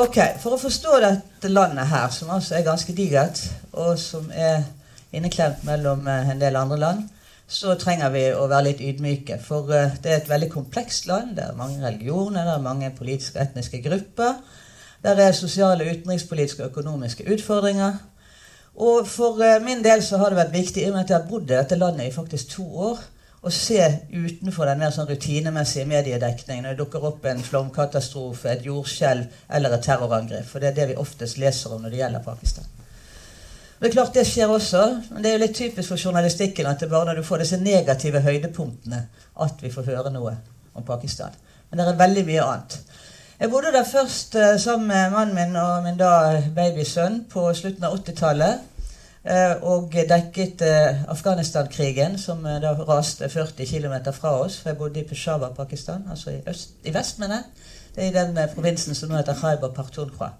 [0.00, 3.40] Ok, For å forstå dette landet her, som altså er ganske digert,
[3.76, 4.62] og som er
[5.12, 7.02] inneklemt mellom eh, en del andre land,
[7.50, 9.36] så trenger vi å være litt ydmyke.
[9.44, 11.34] For eh, det er et veldig komplekst land.
[11.36, 14.40] Det er mange religioner, det er mange politiske og etniske grupper.
[15.04, 18.00] Der er sosiale, utenrikspolitiske og økonomiske utfordringer.
[18.80, 21.18] Og for eh, min del så har det vært viktig, i og med at jeg
[21.18, 23.04] har bodd i dette landet i faktisk to år,
[23.40, 23.80] å se
[24.12, 29.76] utenfor den mer sånn rutinemessige mediedekningen når det dukker opp en flomkatastrofe, et jordskjelv eller
[29.76, 30.44] et terrorangrep.
[30.48, 32.68] For det er det vi oftest leser om når det gjelder Pakistan.
[33.80, 36.82] Det er klart det skjer også, men det er jo litt typisk for journalistikken at
[36.82, 38.98] det er bare når du får disse negative høydepunktene
[39.40, 40.34] at vi får høre noe
[40.76, 41.32] om Pakistan.
[41.70, 42.76] Men det er veldig mye annet.
[43.40, 47.86] Jeg bodde der først eh, sammen med mannen min og min da babysønn på slutten
[47.88, 48.66] av 80-tallet.
[49.20, 54.56] Eh, og dekket eh, Afghanistan-krigen, som eh, da raste 40 km fra oss.
[54.60, 56.06] For jeg bodde i Peshawar, Pakistan.
[56.10, 57.44] Altså i, øst, i vest, mener jeg.
[57.94, 60.30] Det er i den provinsen som nå heter Khyber Partunkhwa.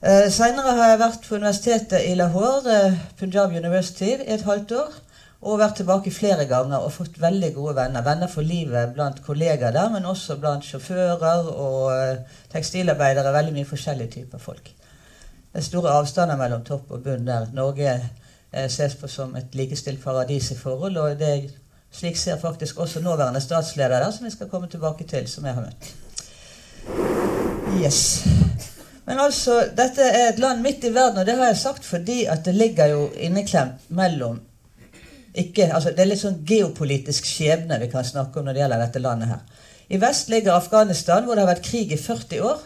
[0.00, 2.76] Uh, Seinere har jeg vært på universitetet i Lahore,
[3.18, 4.94] Punjab University, i et halvt år.
[5.40, 8.04] Og vært tilbake flere ganger og fått veldig gode venner.
[8.06, 13.32] Venner for livet blant kollegaer der, men også blant sjåfører og tekstilarbeidere.
[13.34, 14.70] Veldig mye forskjellige typer folk.
[15.50, 17.48] Det er store avstander mellom topp og bunn der.
[17.54, 20.96] Norge eh, ses på som et likestilt paradis i forhold.
[20.96, 21.50] Og det,
[21.90, 25.54] slik ser faktisk også nåværende statsleder der, som vi skal komme tilbake til, som jeg
[25.54, 25.94] har møtt.
[27.80, 28.22] Yes.
[29.06, 32.24] Men altså, dette er et land midt i verden, og det har jeg sagt fordi
[32.30, 34.38] at det ligger jo inneklemt mellom
[35.34, 38.80] ikke, altså Det er litt sånn geopolitisk skjebne vi kan snakke om når det gjelder
[38.82, 39.66] dette landet her.
[39.90, 42.64] I vest ligger Afghanistan, hvor det har vært krig i 40 år.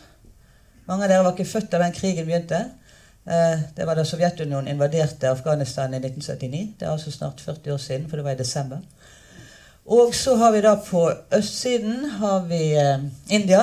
[0.86, 2.58] Mange av dere var ikke født da den krigen begynte.
[3.24, 6.74] Eh, det var da Sovjetunionen invaderte Afghanistan i 1979.
[6.80, 8.82] Det er altså snart 40 år siden, for det var i desember.
[9.84, 13.62] Og så har vi da på østsiden har vi eh, India.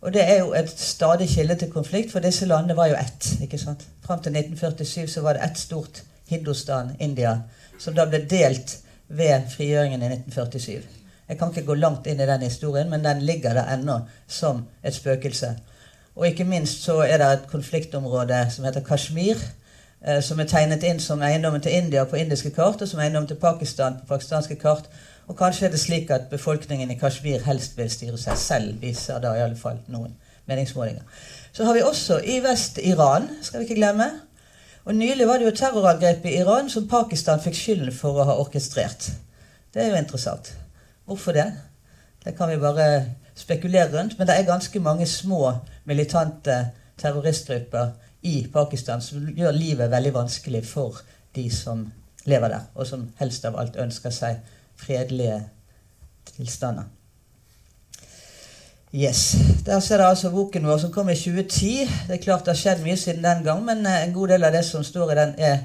[0.00, 3.32] Og det er jo et stadig kilde til konflikt, for disse landene var jo ett.
[3.42, 3.86] ikke sant?
[4.06, 7.38] Fram til 1947 så var det ett stort Hindustan, India,
[7.78, 10.82] som da ble delt ved frigjøringen i 1947.
[11.28, 14.66] Jeg kan ikke gå langt inn i den historien, men den ligger der ennå som
[14.82, 15.54] et spøkelse.
[16.18, 19.38] Og ikke minst så er det et konfliktområde som heter Kashmir,
[20.02, 23.28] eh, som er tegnet inn som eiendommen til India på indiske kart, og som eiendommen
[23.30, 24.88] til Pakistan på pakistanske kart.
[25.28, 29.20] Og kanskje er det slik at befolkningen i Kashmir helst vil styre seg selv, viser
[29.22, 30.16] da i alle fall noen
[30.50, 31.02] meningsmålinger.
[31.52, 34.10] Så har vi også i vest Iran, skal vi ikke glemme.
[34.84, 38.38] Og nylig var det jo terrorangrep i Iran som Pakistan fikk skylden for å ha
[38.42, 39.10] orkestrert.
[39.74, 40.50] Det er jo interessant.
[41.06, 41.46] Hvorfor det?
[42.24, 42.88] Det kan vi bare
[43.38, 44.18] spekulere rundt.
[44.18, 45.52] Men det er ganske mange små
[45.88, 46.58] militante
[46.98, 47.94] terroristgrupper
[48.26, 51.00] i Pakistan som gjør livet veldig vanskelig for
[51.36, 51.86] de som
[52.28, 54.40] lever der, og som helst av alt ønsker seg
[54.78, 55.40] fredelige
[56.34, 56.88] tilstander.
[58.92, 59.36] Yes.
[59.66, 61.88] Der ser dere altså boken vår som kom i 2010.
[62.08, 64.46] Det er klart det har skjedd mye siden den gang, men eh, en god del
[64.48, 65.58] av det som står i den, er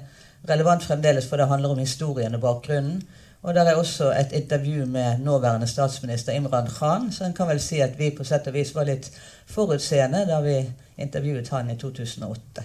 [0.50, 3.00] relevant fremdeles, for det handler om historien og bakgrunnen.
[3.44, 7.59] Og der er også et intervju med nåværende statsminister Imran Khan, så en kan vel
[7.59, 9.09] si at vi på sett og vis var litt
[9.46, 10.56] forutseende da vi
[10.98, 12.64] intervjuet han i 2008.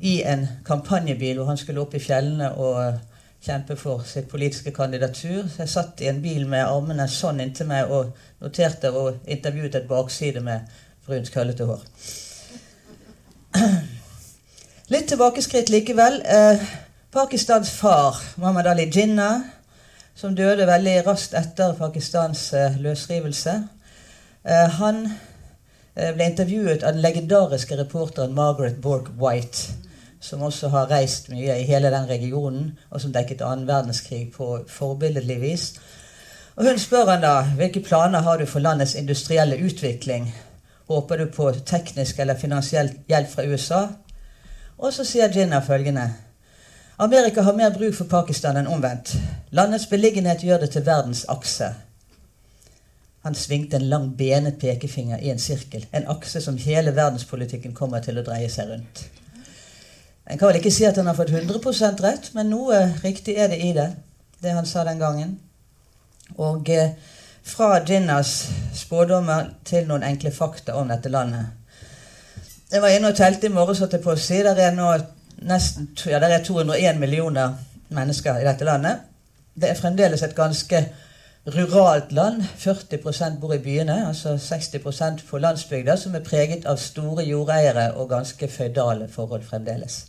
[0.00, 2.98] I en kampanjebil hvor han skulle opp i fjellene og
[3.42, 5.48] kjempe for sitt politiske kandidatur.
[5.48, 9.74] Så jeg satt i en bil med armene sånn inntil meg og noterte og intervjuet
[9.78, 10.60] et bakside med
[11.06, 11.84] brunt, køllete hår.
[14.92, 16.22] Litt tilbakeskritt likevel.
[16.24, 16.64] Eh,
[17.12, 19.40] Pakistans far, Mohammed Ali Jinnah,
[20.14, 23.52] som døde veldig raskt etter Pakistans uh, løsrivelse,
[24.48, 29.74] uh, han uh, ble intervjuet av den legendariske reporteren Margaret Bork White,
[30.24, 34.62] som også har reist mye i hele den regionen, og som dekket annen verdenskrig på
[34.72, 35.68] forbilledlig vis.
[36.56, 40.32] Og Hun spør han da hvilke planer har du for landets industrielle utvikling.
[40.88, 43.86] Håper du på teknisk eller finansiell hjelp fra USA?
[44.78, 46.08] Og så sier Jinnah følgende
[46.96, 49.14] Amerika har mer bruk for Pakistan enn omvendt.
[49.50, 51.72] Landets beliggenhet gjør det til verdens akse.
[53.22, 55.86] Han svingte en lang, benet pekefinger i en sirkel.
[55.92, 59.04] En akse som hele verdenspolitikken kommer til å dreie seg rundt.
[60.26, 63.48] En kan vel ikke si at han har fått 100% rett, men noe riktig er
[63.52, 63.88] det i det.
[64.42, 65.36] Det han sa den gangen.
[66.36, 66.94] Og eh,
[67.42, 71.50] fra Jinnas spådommer til noen enkle fakta om dette landet.
[72.72, 74.38] Jeg var inne og telte i morges, holdt jeg på å si.
[74.42, 74.88] Der er nå
[75.48, 77.56] nesten, ja, det er 201 millioner
[77.88, 79.08] mennesker i dette landet.
[79.54, 80.86] Det er fremdeles et ganske
[81.46, 82.42] ruralt land.
[82.58, 88.08] 40% bor i byene, altså 60% på landsbygda, som er preget av store jordeiere og
[88.08, 90.06] ganske føydale forhold fremdeles.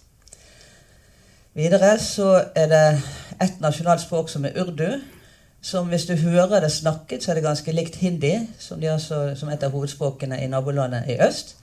[1.53, 2.85] Videre så er det
[3.41, 5.01] ett nasjonalt språk som er urdu.
[5.63, 9.35] Som hvis du hører det snakket, så er det ganske likt hindi, som, de også,
[9.39, 11.55] som et av hovedspråkene i nabolandet i øst.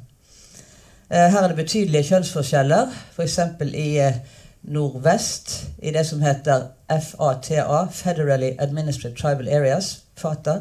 [1.10, 3.38] Eh, her er det betydelige kjønnsforskjeller, f.eks.
[3.72, 4.20] i eh,
[4.62, 10.60] nordvest, i det som heter FATA, Federally Administrative Tribal Areas, FATA.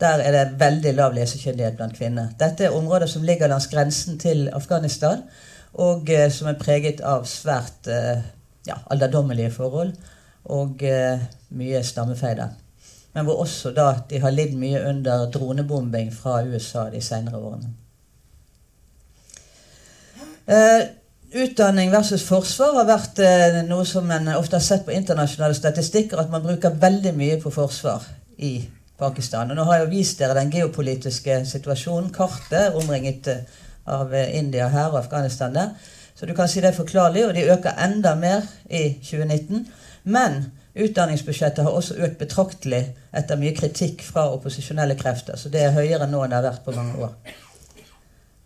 [0.00, 2.30] Der er det veldig lav lesekyndighet blant kvinner.
[2.38, 5.26] Dette er områder som ligger langs grensen til Afghanistan
[5.72, 8.24] og eh, som er preget av svært eh,
[8.68, 9.92] ja, alderdommelige forhold
[10.52, 11.22] og eh,
[11.56, 12.52] mye stammefeider.
[13.12, 17.74] Men hvor også da de har lidd mye under dronebombing fra USA de senere årene.
[21.32, 23.20] Utdanning versus forsvar har vært
[23.68, 27.52] noe som en ofte har sett på internasjonale statistikker, at man bruker veldig mye på
[27.52, 28.08] forsvar
[28.42, 28.56] i
[28.98, 29.52] Pakistan.
[29.52, 33.30] Og nå har jeg jo vist dere den geopolitiske situasjonen, kartet, omringet
[33.86, 35.74] av eh, India her og Afghanistan der.
[36.14, 39.66] Så du kan si det er forklarlig, og de øker enda mer i 2019.
[40.04, 42.82] Men utdanningsbudsjettet har også økt betraktelig
[43.16, 45.36] etter mye kritikk fra opposisjonelle krefter.
[45.36, 47.16] Så det er høyere nå enn det har vært på mange år.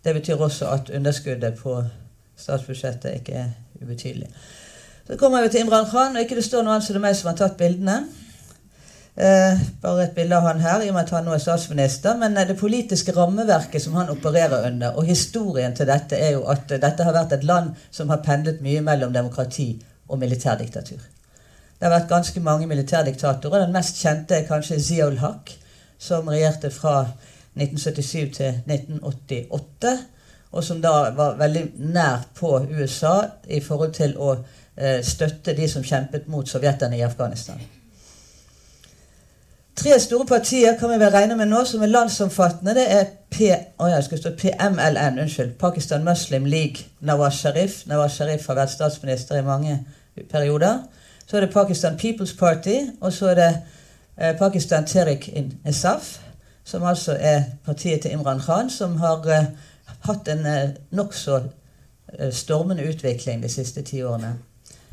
[0.03, 1.81] Det betyr også at underskuddet på
[2.37, 3.49] statsbudsjettet ikke er
[3.81, 4.29] ubetydelig.
[5.07, 7.07] Så kommer vi til Imran Khan, og ikke det står noe annet som det er
[7.07, 7.97] meg som har tatt bildene.
[9.17, 12.19] Eh, bare et bilde av han her, i og med at han nå er statsminister.
[12.21, 16.43] Men eh, det politiske rammeverket som han opererer under, og historien til dette, er jo
[16.45, 19.71] at eh, dette har vært et land som har pendlet mye mellom demokrati
[20.07, 20.99] og militærdiktatur.
[21.77, 23.65] Det har vært ganske mange militærdiktatorer.
[23.65, 25.49] Den mest kjente er kanskje Ziaul Haq,
[25.97, 26.99] som regjerte fra
[27.57, 29.95] 1977 til 1988.
[30.51, 33.15] Og som da var veldig nær på USA
[33.49, 37.65] i forhold til å eh, støtte de som kjempet mot sovjeterne i Afghanistan.
[39.77, 42.73] Tre store partier kan vi vel regne med nå som er landsomfattende.
[42.73, 47.83] Det er P, oh ja, stå, PMLN, unnskyld, Pakistan Muslim League Nawaz Sharif.
[47.85, 49.75] Nawaz Sharif har vært statsminister i mange
[50.31, 50.79] perioder.
[51.27, 53.51] Så er det Pakistan People's Party, og så er det
[54.17, 55.29] eh, Pakistan Terik
[55.65, 56.17] Insaf,
[56.63, 59.45] som altså er partiet til Imran Khan, som har eh,
[60.07, 64.33] hatt en eh, nokså eh, stormende utvikling de siste ti årene.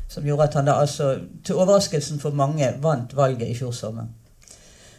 [0.07, 4.05] Som gjorde at han da altså, til overraskelsen for mange, vant valget i fjor sommer.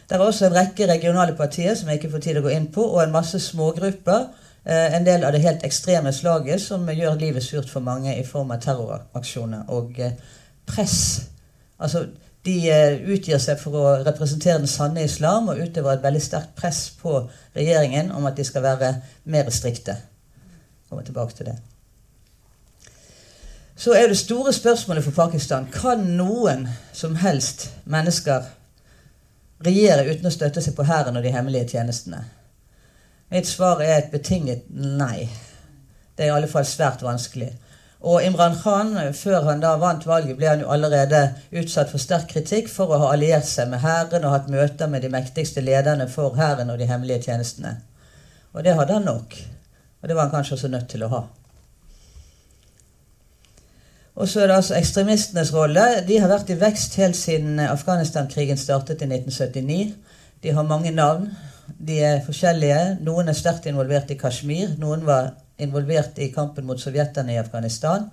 [0.07, 2.53] Det er også en rekke regionale partier som jeg ikke får tid til å gå
[2.55, 4.29] inn på, og en masse smågrupper.
[4.63, 8.23] Eh, en del av det helt ekstreme slaget som gjør livet surt for mange i
[8.27, 10.15] form av terroraksjoner og eh,
[10.67, 10.97] press.
[11.79, 12.05] Altså,
[12.47, 16.55] de eh, utgir seg for å representere den sanne islam og utøver et veldig sterkt
[16.55, 17.19] press på
[17.55, 18.93] regjeringen om at de skal være
[19.27, 19.97] mer strikte.
[20.87, 21.57] Kommer tilbake til det.
[23.77, 26.63] Så er det store spørsmålet for Pakistan kan noen
[26.95, 28.47] som helst mennesker
[29.65, 32.23] regjere uten å støtte seg på hæren og de hemmelige tjenestene?
[33.33, 35.27] Mitt svar er et betinget nei.
[36.15, 37.49] Det er i alle fall svært vanskelig.
[38.07, 42.29] Og Imran Khan, før han da vant valget, ble han jo allerede utsatt for sterk
[42.29, 46.07] kritikk for å ha alliert seg med hæren og hatt møter med de mektigste lederne
[46.09, 47.79] for hæren og de hemmelige tjenestene.
[48.53, 49.35] Og det hadde han nok.
[50.01, 51.23] Og det var han kanskje også nødt til å ha.
[54.17, 55.83] Og så er det altså ekstremistenes rolle.
[56.07, 59.93] De har vært i vekst helt siden Afghanistan-krigen startet i 1979.
[60.43, 61.27] De har mange navn.
[61.87, 62.97] De er forskjellige.
[63.05, 64.73] Noen er sterkt involvert i Kashmir.
[64.81, 68.09] Noen var involvert i kampen mot sovjeterne i Afghanistan.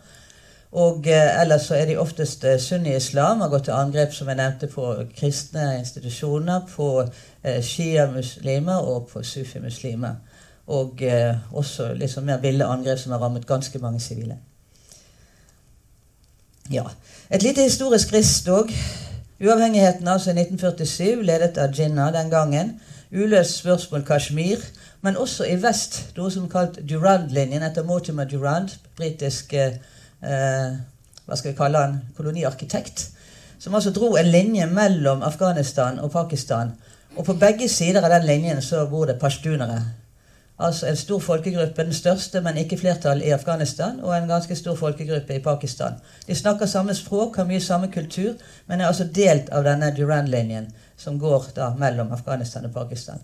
[0.75, 4.41] Og eh, ellers så er de oftest eh, sunni-islam, har gått til angrep som jeg
[4.43, 10.19] nevnte på kristne institusjoner, på eh, shia-muslimer og på sufi-muslimer.
[10.75, 14.43] Og eh, også liksom mer ville angrep som har rammet ganske mange sivile.
[16.73, 16.85] Ja.
[17.31, 18.71] Et lite historisk rist òg.
[19.45, 22.81] Uavhengigheten altså i 1947, ledet av Jinnah den gangen.
[23.13, 24.63] Uløst spørsmål Kashmir.
[25.05, 29.77] Men også i vest, noe som kalt Durand-linjen, etter Mortimer Durand, britisk eh,
[30.25, 33.11] hva skal vi kalle han, koloniarkitekt.
[33.61, 36.73] Som altså dro en linje mellom Afghanistan og Pakistan.
[37.17, 39.83] Og på begge sider av den linjen så bor det pashtunere.
[40.59, 44.77] Altså en stor folkegruppe, den største, men ikke flertall i Afghanistan, og en ganske stor
[44.79, 45.97] folkegruppe i Pakistan.
[46.27, 48.35] De snakker samme språk, har mye samme kultur,
[48.67, 53.19] men er altså delt av denne Durand-linjen som går da mellom Afghanistan og Pakistan.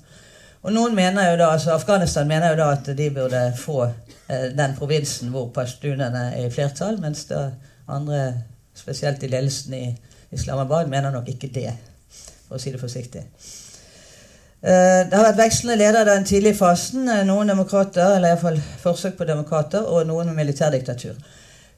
[0.63, 4.51] Og noen mener jo da, altså Afghanistan mener jo da at de burde få eh,
[4.59, 7.47] den provinsen hvor pashtunene er i flertall, mens da
[7.89, 8.35] andre,
[8.75, 9.87] spesielt i ledelsen i
[10.33, 11.71] Islamabad, mener nok ikke det,
[12.49, 13.25] for å si det forsiktig.
[14.61, 17.09] Eh, det har vært vekslende ledere den tidlige fasen.
[17.09, 21.15] Eh, noen demokrater, eller iallfall forsøk på demokrater, og noen med militærdiktatur.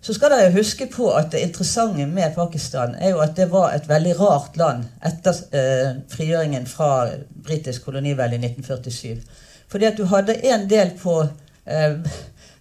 [0.03, 3.71] Så skal dere huske på at det interessante med Pakistan er jo at det var
[3.71, 7.07] et veldig rart land etter eh, frigjøringen fra
[7.47, 9.23] britisk kolonivelde i 1947.
[9.71, 11.23] Fordi at du hadde en del på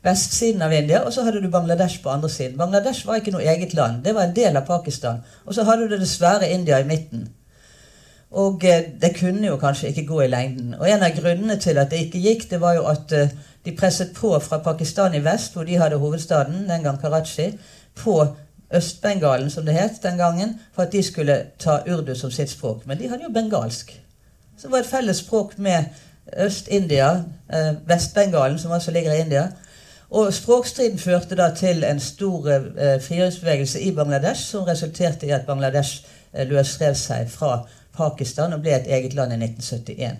[0.06, 2.58] vestsiden av India, og så hadde du Bangladesh på andre siden.
[2.58, 4.04] Bangladesh var ikke noe eget land.
[4.06, 5.26] Det var en del av Pakistan.
[5.46, 7.26] Og så hadde du det svære India i midten.
[8.32, 10.74] Og eh, det kunne jo kanskje ikke gå i lengden.
[10.80, 13.34] Og en av grunnene til at det ikke gikk, det var jo at eh,
[13.66, 17.52] de presset på fra Pakistan i vest, hvor de hadde hovedstaden, den gang Karachi,
[17.96, 18.28] på
[18.74, 22.88] Øst-Bengalen, som det het den gangen, for at de skulle ta urdu som sitt språk.
[22.88, 23.92] Men de hadde jo bengalsk.
[24.58, 25.84] Så det var et felles språk med
[26.38, 27.12] Øst-India,
[27.54, 29.48] eh, Vest-Bengalen, som altså ligger i India.
[30.10, 32.42] Og Språkstriden førte da til en stor
[33.02, 38.88] frigjøringsbevegelse i Bangladesh, som resulterte i at Bangladesh løsrev seg fra Pakistan og ble et
[38.88, 40.18] eget land i 1971.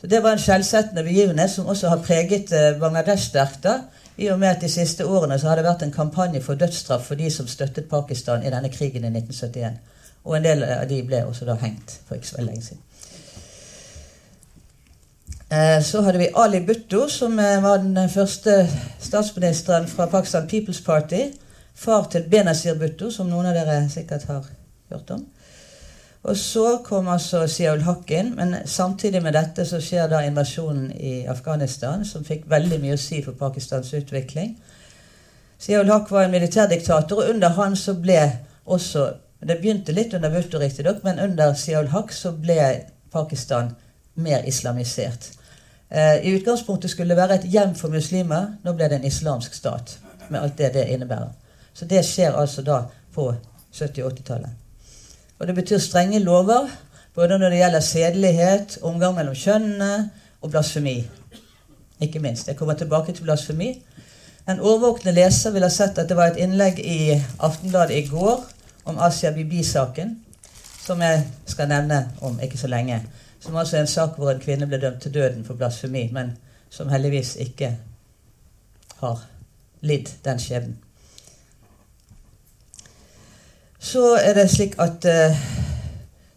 [0.00, 3.62] Så Det var en skjellsettende begivenhet som også har preget eh, Bangladesh sterkt.
[3.62, 3.78] da,
[4.16, 7.06] I og med at de siste årene så har det vært en kampanje for dødsstraff
[7.06, 9.80] for de som støttet Pakistan i denne krigen i 1971.
[10.24, 12.82] Og en del av de ble også da hengt for ikke så veldig lenge siden.
[15.50, 18.68] Eh, så hadde vi Ali Bhutto, som eh, var den første
[19.00, 21.22] statsministeren fra Pakistan People's Party.
[21.74, 24.46] Far til Benazir Bhutto, som noen av dere sikkert har
[24.90, 25.26] hørt om.
[26.22, 28.34] Og så kom altså Siaul Haq inn.
[28.36, 33.00] Men samtidig med dette så skjer da invasjonen i Afghanistan, som fikk veldig mye å
[33.00, 34.54] si for Pakistans utvikling.
[35.60, 38.22] Siaul Haq var en militærdiktator, og under han så ble
[38.64, 39.10] også
[39.40, 43.70] Det begynte litt under Bhutto, riktignok, men under Siaul Haq så ble Pakistan
[44.20, 45.30] mer islamisert.
[45.88, 48.50] Eh, I utgangspunktet skulle det være et hjem for muslimer.
[48.64, 49.96] Nå ble det en islamsk stat,
[50.28, 51.32] med alt det det innebærer.
[51.72, 52.82] Så det skjer altså da
[53.14, 53.30] på
[53.72, 54.59] 70- og 80-tallet.
[55.40, 56.68] Og det betyr strenge lover,
[57.14, 60.98] både når det gjelder sedelighet, omgang mellom kjønnene og blasfemi.
[62.00, 62.48] Ikke minst.
[62.48, 63.70] Jeg kommer tilbake til blasfemi.
[64.48, 68.44] En årvåkne leser vil ha sett at det var et innlegg i Aftenbladet i går
[68.84, 70.18] om Asia Bibi-saken,
[70.84, 73.00] som jeg skal nevne om ikke så lenge.
[73.40, 76.36] Som altså er en sak hvor en kvinne ble dømt til døden for blasfemi, men
[76.70, 77.76] som heldigvis ikke
[79.00, 79.24] har
[79.80, 80.76] lidd den skjebnen.
[83.80, 85.36] Så er det slik at uh,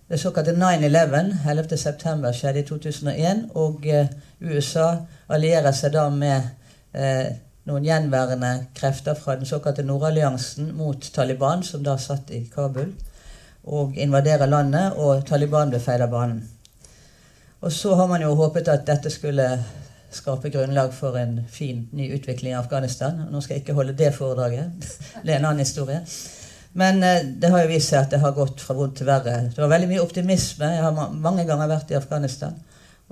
[0.08, 3.42] det såkalte 9-11, 11.9., skjedde i 2001.
[3.60, 4.06] Og uh,
[4.42, 4.94] USA
[5.30, 6.48] allierer seg da med
[6.96, 7.34] uh,
[7.68, 12.94] noen gjenværende krefter fra den såkalte Nordalliansen mot Taliban, som da satt i Kabul,
[13.64, 16.44] og invaderer landet, og Taliban ble feid av banen.
[17.64, 19.48] Og så har man jo håpet at dette skulle
[20.12, 23.24] skape grunnlag for en fin, ny utvikling i Afghanistan.
[23.32, 24.88] Nå skal jeg ikke holde det foredraget.
[25.26, 26.02] Det er en annen historie.
[26.74, 29.36] Men eh, det har jo vist seg at det har gått fra vondt til verre.
[29.54, 30.70] Det var veldig mye optimisme.
[30.76, 32.56] Jeg har mange ganger vært i Afghanistan.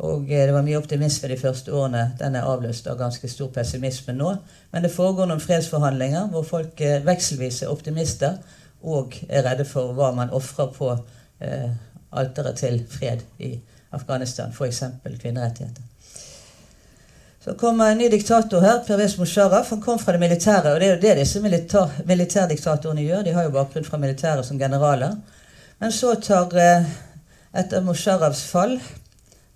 [0.01, 2.07] Og eh, det var mye optimisme de første årene.
[2.19, 4.33] Den er avløst av ganske stor pessimisme nå.
[4.73, 8.41] Men det foregår noen fredsforhandlinger hvor folk eh, vekselvis er optimister
[8.81, 10.95] og er redde for hva man ofrer på
[11.41, 13.55] alteret til fred i
[13.97, 14.83] Afghanistan, f.eks.
[15.21, 15.90] kvinnerettigheter.
[17.43, 19.69] Så kommer en ny diktator her, Pervez Musharraf.
[19.69, 20.73] Han kom fra det militære.
[20.73, 23.23] Og det er jo det disse militær, militærdiktatorene gjør.
[23.25, 25.15] De har jo bakgrunn fra militæret som generaler.
[25.81, 26.91] Men så tar eh,
[27.57, 28.77] Etter Musharrafs fall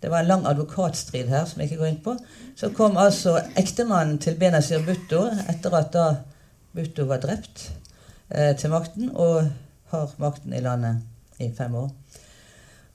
[0.02, 2.16] Det var en lang advokatstrid her som jeg ikke går inn på.
[2.58, 6.08] Så kom altså ektemannen til Benazir Bhutto etter at da
[6.74, 7.70] Bhutto var drept,
[8.30, 9.14] eh, til makten.
[9.14, 9.46] Og
[9.94, 11.06] har makten i landet
[11.40, 11.90] i fem år.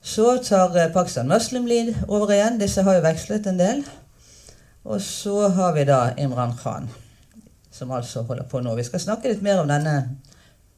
[0.03, 2.59] Så tar eh, Pakistan Muslim League over igjen.
[2.59, 3.85] Disse har jo vekslet en del.
[4.85, 6.89] Og så har vi da Imran Khan.
[7.73, 8.75] som altså holder på nå.
[8.75, 10.19] Vi skal snakke litt mer om denne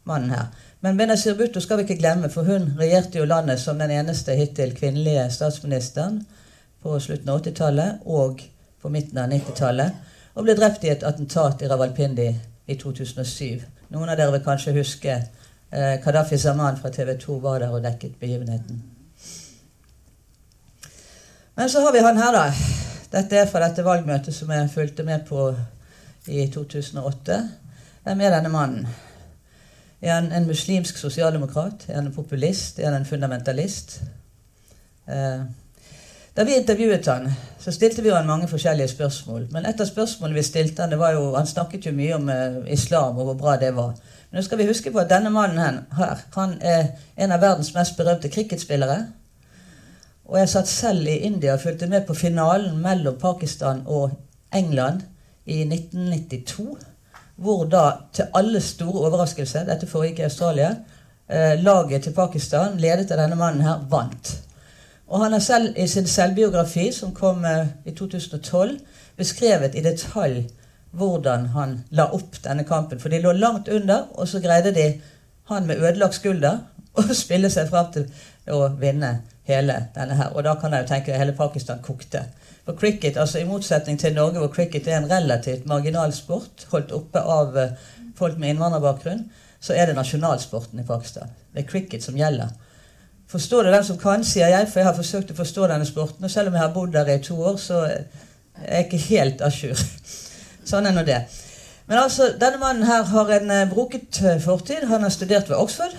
[0.04, 0.50] mannen her.
[0.80, 4.34] Men Benazir Bhutto skal vi ikke glemme, for hun regjerte jo landet som den eneste
[4.36, 6.20] hittil kvinnelige statsministeren
[6.82, 8.42] på slutten av 80-tallet og
[8.82, 9.92] på midten av 90-tallet,
[10.34, 12.28] og ble drept i et attentat i Rawalpindi
[12.66, 13.62] i 2007.
[13.94, 17.84] Noen av dere vil kanskje huske eh, Kadafi Zaman fra TV 2 var der og
[17.84, 18.82] dekket begivenheten.
[21.56, 22.91] Men så har vi han her, da.
[23.12, 25.50] Dette er fra dette valgmøtet som jeg fulgte med på
[26.32, 27.34] i 2008.
[28.06, 28.86] Hvem er denne mannen?
[30.00, 31.84] Er han en muslimsk sosialdemokrat?
[31.88, 32.78] Er han en populist?
[32.78, 34.00] Er han en fundamentalist?
[35.08, 35.44] Eh,
[36.36, 37.28] da vi intervjuet han,
[37.60, 39.46] så stilte vi han mange forskjellige spørsmål.
[39.52, 42.32] Men et av spørsmålene vi stilte han, det var jo, han snakket jo mye om
[42.32, 43.92] eh, islam og hvor bra det var.
[44.30, 47.74] Men nå skal vi huske på at denne mannen her, han er en av verdens
[47.76, 49.02] mest berømte cricketspillere.
[50.28, 54.10] Og jeg satt selv i India og fulgte med på finalen mellom Pakistan og
[54.54, 55.02] England
[55.46, 56.92] i 1992
[57.42, 60.74] hvor da til alle store overraskelser Dette foregikk i Australia.
[61.28, 64.32] Eh, laget til Pakistan, ledet av denne mannen her, vant.
[65.08, 68.76] Og han har selv i sin selvbiografi, som kom eh, i 2012,
[69.16, 70.42] beskrevet i detalj
[70.92, 73.00] hvordan han la opp denne kampen.
[73.00, 74.86] For de lå langt under, og så greide de,
[75.48, 76.58] han med ødelagt skulder,
[76.98, 78.08] å spille seg fram til
[78.52, 80.32] å vinne hele denne her.
[80.36, 82.26] Og da kan jeg jo tenke hele Pakistan kokte.
[82.64, 86.92] For cricket, altså I motsetning til Norge, hvor cricket er en relativt marginal sport, holdt
[86.94, 87.72] oppe av uh,
[88.18, 89.24] folk med innvandrerbakgrunn,
[89.62, 91.32] så er det nasjonalsporten i Pakistan.
[91.54, 92.52] Det er cricket som gjelder.
[93.30, 96.24] Forstår det den som kan, sier jeg, for jeg har forsøkt å forstå denne sporten.
[96.26, 98.04] Og selv om jeg har bodd der i to år, så er
[98.68, 99.78] jeg ikke helt à jour.
[100.70, 101.22] sånn er nå det.
[101.90, 104.86] Men altså, denne mannen her har en uh, broket uh, fortid.
[104.90, 105.96] Han har studert ved Oxford.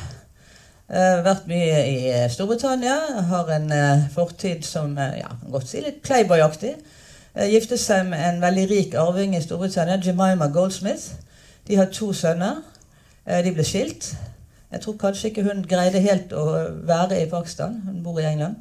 [0.92, 2.96] Uh, vært mye i uh, Storbritannia.
[3.30, 6.74] Har en uh, fortid som ja, godt si litt Playboy-aktig.
[7.50, 11.16] giftet seg med en veldig rik arving i Storbritannia, Jemima Goldsmith.
[11.68, 12.60] De har to sønner.
[13.26, 14.12] de ble skilt.
[14.72, 16.44] Jeg tror kanskje ikke hun greide helt å
[16.84, 17.80] være i Pakistan.
[17.86, 18.56] Hun bor i England.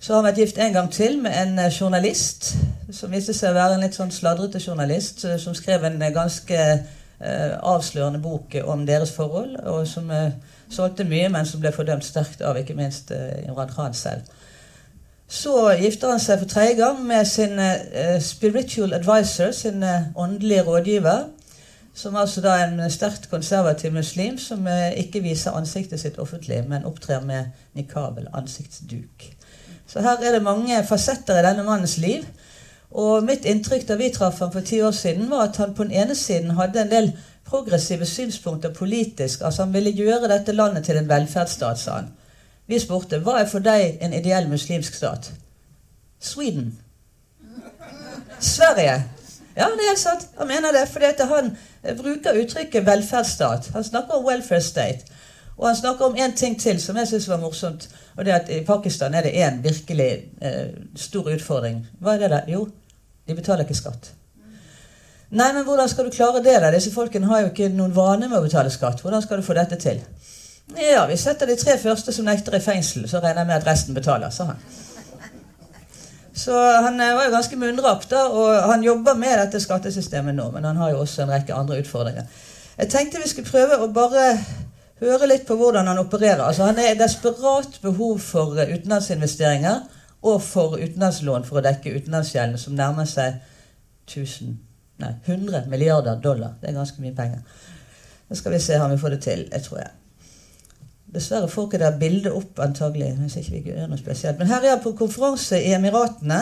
[0.00, 2.56] Så har han vært gift en gang til med en journalist
[2.90, 6.58] som viste seg å være en litt sånn sladrete journalist, som skrev en ganske
[7.62, 10.10] avslørende bok om deres forhold, og som
[10.74, 14.26] solgte mye, men som ble fordømt sterkt av ikke minst uh, Imran Khan selv.
[15.28, 20.66] Så gifter han seg for tredje gang med sin uh, spiritual advisor, sin uh, åndelige
[20.66, 21.24] rådgiver.
[21.94, 24.66] Som altså da er en sterkt konservativ muslim som
[24.98, 29.28] ikke viser ansiktet sitt offentlig, men opptrer med nikab eller ansiktsduk.
[29.86, 32.26] Så her er det mange fasetter i denne mannens liv.
[32.94, 35.86] Og mitt inntrykk da vi traff ham for ti år siden, var at han på
[35.86, 37.12] den ene siden hadde en del
[37.46, 39.40] progressive synspunkter politisk.
[39.40, 42.12] Altså Han ville gjøre dette landet til en velferdsstat, sa han.
[42.66, 45.32] Vi spurte hva er for deg en ideell muslimsk stat.
[46.20, 46.78] Sweden.
[48.40, 49.04] Sverige.
[49.56, 50.28] Ja, det er sant.
[50.38, 51.56] Han mener det fordi han
[51.98, 53.70] bruker uttrykket velferdsstat.
[53.74, 55.04] Han snakker om welfare state.
[55.56, 57.88] Og han snakker om én ting til som jeg syns var morsomt.
[58.16, 60.10] Og det er at i Pakistan er det én virkelig
[60.42, 61.86] eh, stor utfordring.
[62.00, 62.40] Hva er det da?
[62.48, 62.68] Jo,
[63.28, 64.14] de betaler ikke skatt.
[65.34, 66.54] Nei, men hvordan skal du klare det?
[66.62, 66.70] da?
[66.70, 69.00] Disse folkene har jo ikke noen vane med å betale skatt.
[69.02, 69.98] Hvordan skal du få dette til?
[70.78, 73.66] Ja, vi setter de tre første som nekter, i fengsel, så regner jeg med at
[73.66, 74.60] resten betaler, sa han.
[76.34, 80.48] Så han eh, var jo ganske munnrapp, da, og han jobber med dette skattesystemet nå.
[80.54, 82.30] Men han har jo også en rekke andre utfordringer.
[82.78, 84.28] Jeg tenkte vi skulle prøve å bare
[85.02, 86.44] høre litt på hvordan han opererer.
[86.46, 89.82] Altså, Han er i desperat behov for eh, utenlandsinvesteringer
[90.22, 93.42] og for utenlandslån for å dekke utenlandsgjelden, som nærmer seg
[94.06, 96.54] 1000 Nei, 100 milliarder dollar.
[96.60, 97.38] Det er ganske mye penger.
[98.28, 99.48] Nå skal vi se om vi får det til.
[99.52, 99.90] jeg tror jeg.
[101.14, 103.12] Dessverre får ikke det bildet opp, antagelig.
[103.18, 104.38] hvis ikke vi gjør noe spesielt.
[104.38, 106.40] Men her er jeg på konferanse i Emiratene.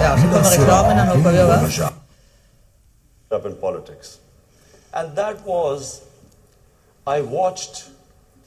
[0.00, 0.98] Ja, så kommer reklamen.
[0.98, 3.48] Den hopper vi over.
[3.48, 4.18] In politics.
[4.92, 6.02] And that was,
[7.06, 7.88] I watched,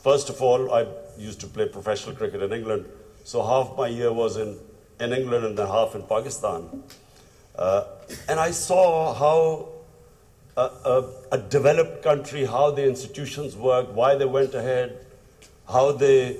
[0.03, 0.85] first of all, I
[1.17, 2.85] used to play professional cricket England,
[3.23, 4.11] so half my year
[4.41, 4.59] in,
[4.99, 6.83] in England and then in Pakistan.
[7.55, 7.85] Uh,
[8.27, 9.69] and I saw how
[10.57, 15.05] a, a, a, developed country, how the institutions worked, why they went ahead,
[15.69, 16.37] how, they,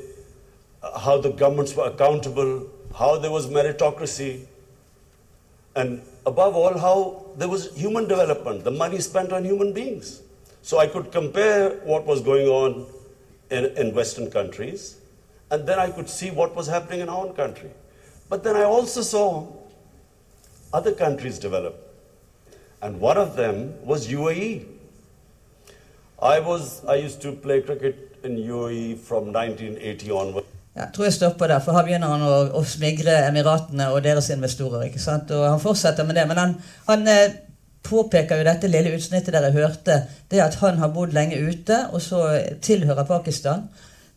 [0.82, 4.46] uh, how the governments were accountable, how there was meritocracy,
[5.76, 10.22] and above all, how there was human development, the money spent on human beings.
[10.62, 12.86] So I could compare what was going on
[13.50, 14.98] in, in Western countries,
[15.52, 17.70] and then I could see what was happening in our own country.
[18.30, 19.48] But then I also saw
[20.74, 21.76] other countries develop.
[22.82, 24.66] And one of them was UAE.
[26.22, 30.48] I, was, I used to play cricket in UAE from 1980 onwards.
[30.76, 34.32] Jeg tror jeg stopper der, for her begynner han å, å smigre Emiratene og deres
[34.34, 34.88] investorer.
[34.88, 35.30] ikke sant?
[35.30, 36.24] Og Han fortsetter med det.
[36.32, 36.56] Men han,
[36.88, 37.36] han eh,
[37.86, 40.00] påpeker jo dette lille utsnittet dere hørte,
[40.32, 42.24] det at han har bodd lenge ute, og så
[42.66, 43.68] tilhører Pakistan,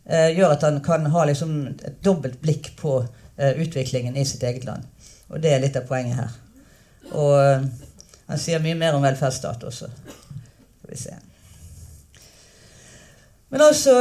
[0.09, 4.43] eh, gjør at han kan ha liksom et dobbelt blikk på eh, utviklingen i sitt
[4.47, 4.89] eget land.
[5.29, 6.35] Og det er litt av poenget her.
[7.15, 7.65] Og eh,
[8.27, 9.87] han sier mye mer om velferdsstat også.
[9.87, 11.15] Skal vi se.
[13.49, 13.93] Men altså,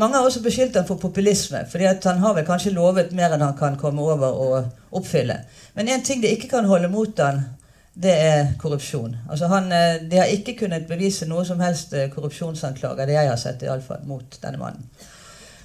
[0.00, 1.66] mange har også beskyldt ham for populisme.
[1.70, 5.42] fordi han har vel kanskje lovet mer enn han kan komme over og oppfylle.
[5.74, 7.44] Men én ting de ikke kan holde mot han,
[7.94, 9.16] det er korrupsjon.
[9.30, 13.36] Altså han, eh, De har ikke kunnet bevise noe som helst korrupsjonsanklager, det jeg har
[13.36, 14.88] sett, i alle fall, mot denne mannen.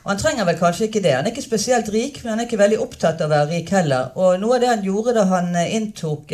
[0.07, 1.17] Og Han trenger vel kanskje ikke det.
[1.17, 3.73] Han er ikke spesielt rik, men han er ikke veldig opptatt av å være rik
[3.75, 4.13] heller.
[4.15, 6.31] Og Noe av det han gjorde da han eh, inntok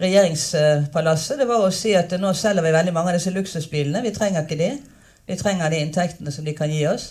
[0.00, 4.00] regjeringspalasset, det var å si at nå selger vi veldig mange av disse luksusbilene.
[4.06, 4.70] Vi trenger ikke de.
[5.28, 7.10] Vi trenger de inntektene som de kan gi oss.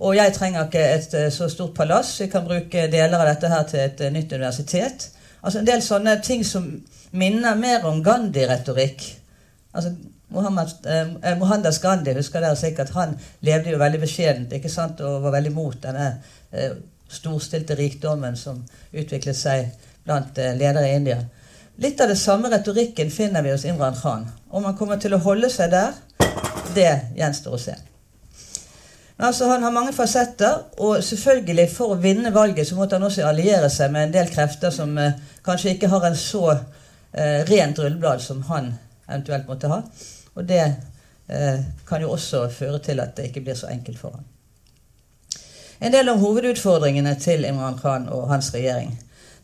[0.00, 2.16] Og jeg trenger ikke et uh, så stort palass.
[2.24, 5.10] Vi kan bruke deler av dette her til et nytt universitet.
[5.44, 6.66] Altså En del sånne ting som
[7.12, 9.04] minner mer om Gandhi-retorikk.
[9.76, 9.92] Altså
[10.34, 13.14] Mohammed, eh, Mohandas Gandhi husker dere sikkert, han
[13.46, 16.10] levde jo veldig beskjedent ikke sant, og var veldig mot denne
[17.10, 18.60] storstilte rikdommen som
[18.92, 19.72] utviklet seg
[20.04, 21.18] blant ledere i India.
[21.82, 24.28] Litt av det samme retorikken finner vi hos Imran Khan.
[24.50, 25.96] Om han kommer til å holde seg der,
[26.74, 27.74] det gjenstår å se.
[29.16, 33.06] Men altså, Han har mange fasetter, og selvfølgelig for å vinne valget så måtte han
[33.06, 37.42] også alliere seg med en del krefter som eh, kanskje ikke har en så eh,
[37.50, 38.72] rent rulleblad som han
[39.08, 39.82] eventuelt måtte ha.
[40.34, 44.10] Og det eh, kan jo også føre til at det ikke blir så enkelt for
[44.10, 44.24] ham.
[45.80, 48.94] En del av hovedutfordringene til Imran Khan og hans regjering.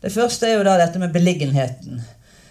[0.01, 2.01] Det første er jo da dette med beliggenheten.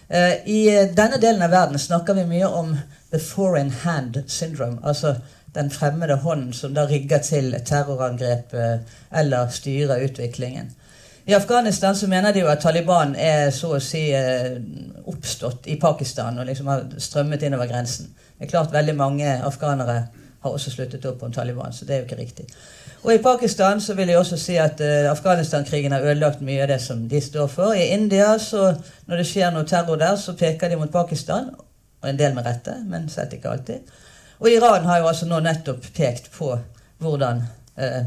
[0.09, 0.61] Eh, I
[0.97, 2.77] denne delen av verden snakker vi mye om
[3.11, 4.79] the foreign hand syndrome.
[4.83, 5.17] Altså
[5.55, 8.79] den fremmede hånden som da rigger til terrorangrep eh,
[9.11, 10.71] eller styrer utviklingen.
[11.25, 14.57] I Afghanistan så mener de jo at Taliban er så å si eh,
[15.07, 18.15] oppstått i Pakistan og liksom har strømmet innover grensen.
[18.41, 20.07] Det er klart veldig mange afghanere
[20.41, 22.47] har også sluttet opp om Taliban, så det er jo ikke riktig.
[23.03, 26.69] Og i Pakistan så vil jeg også si at uh, Afghanistan-krigen har ødelagt mye av
[26.73, 27.77] det som de står for.
[27.77, 28.71] I India, så
[29.07, 31.51] når det skjer noe terror der, så peker de mot Pakistan.
[32.01, 33.93] Og en del med rette, men slett ikke alltid.
[34.41, 36.55] Og Iran har jo altså nå nettopp pekt på
[37.05, 37.45] hvordan
[37.77, 38.03] uh,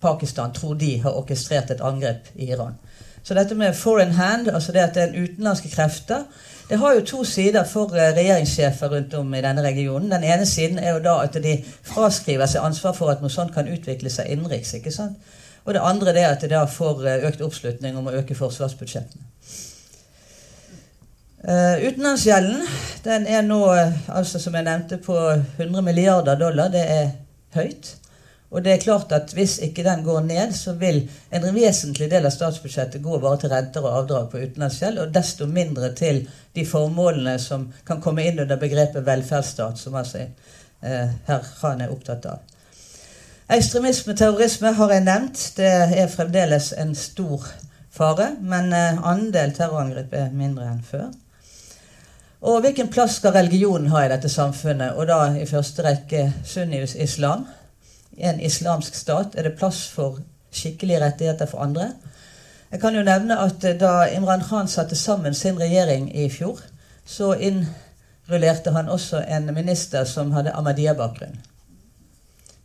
[0.00, 2.80] Pakistan tror de har orkestrert et angrep i Iran.
[3.22, 6.24] Så dette med foreign hand, altså det at det er utenlandske krefter,
[6.68, 10.10] det har jo to sider for eh, regjeringssjefer rundt om i denne regionen.
[10.10, 13.54] Den ene siden er jo da at de fraskriver seg ansvar for at noe sånt
[13.54, 14.74] kan utvikle seg innenriks.
[14.76, 15.16] ikke sant?
[15.64, 19.24] Og det andre er at de da får eh, økt oppslutning om å øke forsvarsbudsjettene.
[21.38, 22.64] Uh, utenlandsgjelden
[23.04, 23.60] den er nå,
[24.10, 25.14] altså som jeg nevnte, på
[25.56, 26.68] 100 milliarder dollar.
[26.72, 27.12] Det er
[27.54, 27.92] høyt.
[28.50, 32.24] Og det er klart at hvis ikke den går ned, så vil en vesentlig del
[32.24, 36.22] av statsbudsjettet gå bare til renter og avdrag på utenlandsgjeld, og desto mindre til
[36.56, 41.92] de formålene som kan komme inn under begrepet velferdsstat, som altså eh, herr Khan er
[41.92, 42.40] opptatt av.
[43.52, 45.44] Ekstremisme, og terrorisme, har jeg nevnt.
[45.56, 45.68] Det
[46.00, 47.44] er fremdeles en stor
[47.92, 51.06] fare, men uh, andel terrorangrep er mindre enn før.
[52.48, 54.94] Og hvilken plass skal religionen ha i dette samfunnet?
[54.94, 57.46] Og da i første rekke sunnius islam.
[57.48, 57.57] I
[58.18, 60.20] en islamsk stat er det plass for
[60.52, 61.92] skikkelige rettigheter for andre.
[62.70, 66.60] Jeg kan jo nevne at eh, da Imran Khan satte sammen sin regjering i fjor,
[67.06, 71.38] så innrullerte han også en minister som hadde Ahmadiyya-bakgrunn.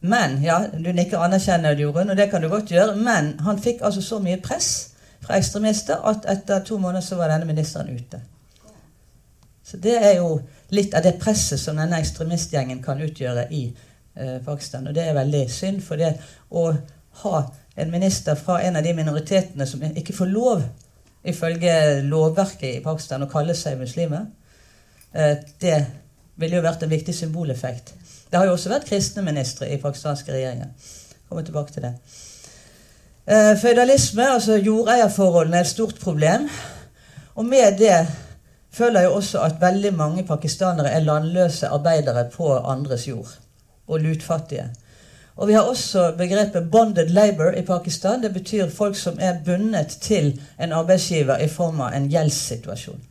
[0.03, 3.79] Men ja, du nikker anerkjennende, Jorunn, og det kan du godt gjøre, men han fikk
[3.81, 4.89] altså så mye press
[5.23, 8.19] fra ekstremister at etter to måneder så var denne ministeren ute.
[9.63, 10.41] Så det er jo
[10.75, 13.69] litt av det presset som denne ekstremistgjengen kan utgjøre i
[14.45, 14.87] Pakistan.
[14.87, 16.11] Og det er veldig synd, for det
[16.53, 16.67] å
[17.23, 17.43] ha
[17.75, 20.63] en minister fra en av de minoritetene som ikke får lov,
[21.23, 24.25] ifølge lovverket i Pakistan, å kalle seg muslimer,
[25.13, 25.77] eh, det
[26.35, 27.93] ville jo vært en viktig symboleffekt.
[28.29, 30.73] Det har jo også vært kristne ministre i pakistanske regjeringer.
[31.29, 31.93] Kommer tilbake til det.
[33.27, 36.49] Eh, Føydalisme, altså jordeierforholdene, er et stort problem.
[37.35, 38.07] Og med det
[38.73, 43.42] føler jeg også at veldig mange pakistanere er landløse arbeidere på andres jord.
[43.93, 44.69] Og lutfattige.
[45.35, 48.23] Og vi har også begrepet 'bonded labor' i Pakistan.
[48.23, 53.01] Det betyr folk som er bundet til en arbeidsgiver i form av en gjeldssituasjon.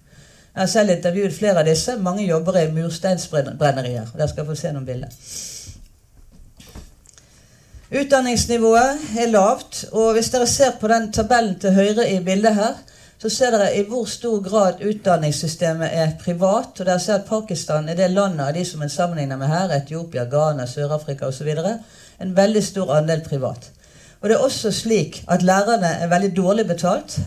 [0.55, 1.97] Jeg har selv intervjuet flere av disse.
[1.97, 4.07] Mange jobber i mursteinsbrennerier.
[4.17, 5.09] Dere skal få se noen bilder.
[8.01, 9.85] Utdanningsnivået er lavt.
[9.93, 12.75] Og hvis dere ser på den tabellen til høyre i bildet her,
[13.23, 16.81] så ser dere i hvor stor grad utdanningssystemet er privat.
[16.81, 19.71] og dere ser at Pakistan er det landet av de som en sammenligner med her,
[19.77, 21.53] Etiopia, Ghana, Sør-Afrika osv.
[22.21, 23.71] En veldig stor andel privat.
[24.21, 27.21] Og det er også slik at lærerne er veldig dårlig betalt.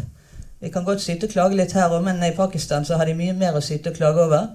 [0.59, 3.15] Vi kan godt syte og klage litt her òg, men i Pakistan så har de
[3.15, 4.47] mye mer å syte og klage over.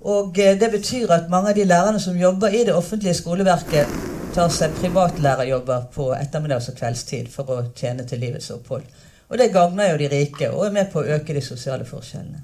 [0.00, 4.02] Og eh, det betyr at mange av de lærerne som jobber i det offentlige skoleverket,
[4.34, 8.86] tar seg privatlærerjobber på ettermiddags- og kveldstid for å tjene til livets opphold.
[9.32, 12.42] Og det gagner jo de rike og er med på å øke de sosiale forskjellene.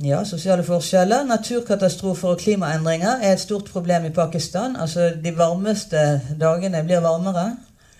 [0.00, 4.78] Ja, sosiale forskjeller, naturkatastrofer og klimaendringer er et stort problem i Pakistan.
[4.80, 7.50] Altså, De varmeste dagene blir varmere.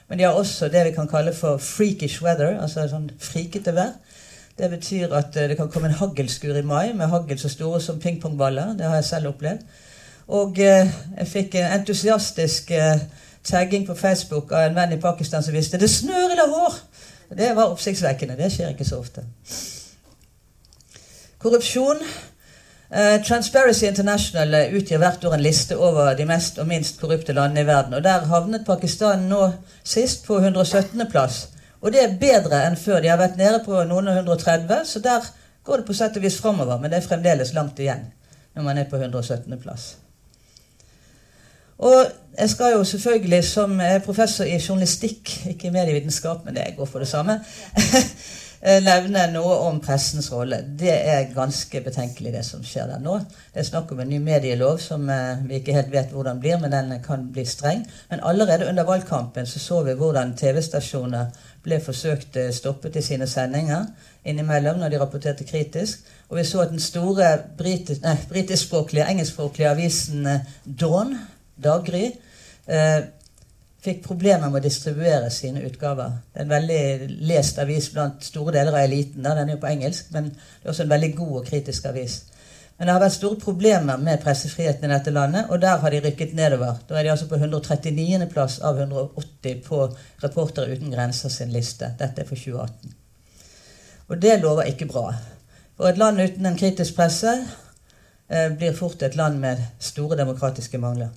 [0.09, 3.93] Men de har også det vi kan kalle for freakish weather, altså sånn frikete vær.
[4.59, 7.81] Det betyr at eh, det kan komme en haglskur i mai med hagl så store
[7.81, 8.73] som pingpongballer.
[8.79, 9.63] Det har jeg selv opplevd.
[10.41, 13.05] Og eh, jeg fikk en entusiastisk eh,
[13.45, 16.81] tagging på Facebook av en venn i Pakistan som visste det snør i Lahore!
[17.31, 18.35] Det var oppsiktsvekkende.
[18.37, 19.23] Det skjer ikke så ofte.
[21.39, 22.03] Korrupsjon.
[22.91, 27.63] Uh, Transparency International utgir hvert år en liste over de mest og minst korrupte landene
[27.63, 27.95] i verden.
[27.95, 29.53] og Der havnet Pakistan nå
[29.85, 31.07] sist på 117.
[31.11, 31.49] plass.
[31.81, 33.01] Og det er bedre enn før.
[33.01, 35.31] De har vært nede på noen og 130, så der
[35.65, 36.81] går det på sett og vis framover.
[36.81, 38.11] Men det er fremdeles langt igjen
[38.55, 39.55] når man er på 117.
[39.63, 40.00] plass.
[41.81, 42.05] Og
[42.39, 47.03] jeg skal jo selvfølgelig, som professor i journalistikk, ikke i medievitenskap, men det går for
[47.03, 47.41] det samme,
[48.85, 50.61] nevne noe om pressens rolle.
[50.79, 53.17] Det er ganske betenkelig, det som skjer der nå.
[53.55, 56.59] Det er snakk om en ny medielov som eh, vi ikke helt vet hvordan blir,
[56.61, 57.87] men den kan bli streng.
[58.11, 61.33] Men allerede under valgkampen så, så vi hvordan TV-stasjoner
[61.65, 63.89] ble forsøkt eh, stoppet i sine sendinger
[64.29, 66.05] innimellom når de rapporterte kritisk.
[66.29, 71.17] Og vi så at den store britiskspråklige, engelskspråklige avisen eh, Dawn
[71.63, 72.07] Daggry,
[72.67, 73.01] eh,
[73.81, 76.19] fikk problemer med å distribuere sine utgaver.
[76.33, 76.83] Det er en veldig
[77.31, 79.23] lest avis blant store deler av eliten.
[79.25, 82.21] Den er jo på engelsk, men det er også en veldig god og kritisk avis.
[82.77, 86.01] Men det har vært store problemer med pressefriheten i dette landet, og der har de
[86.01, 86.79] rykket nedover.
[86.89, 88.29] Da er de altså på 139.
[88.33, 89.83] plass av 180 på
[90.23, 91.91] Reportere uten grenser sin liste.
[91.99, 92.95] Dette er for 2018.
[94.09, 95.11] Og det lover ikke bra.
[95.77, 100.81] For et land uten en kritisk presse eh, blir fort et land med store demokratiske
[100.81, 101.13] mangler.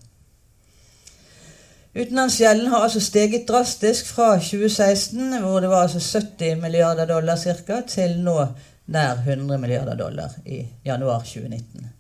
[1.96, 7.82] Utenlandsgjelden har altså steget drastisk fra 2016, hvor det var altså 70 milliarder dollar ca.,
[7.88, 8.48] til nå
[8.88, 11.92] nær 100 milliarder dollar i januar 2019.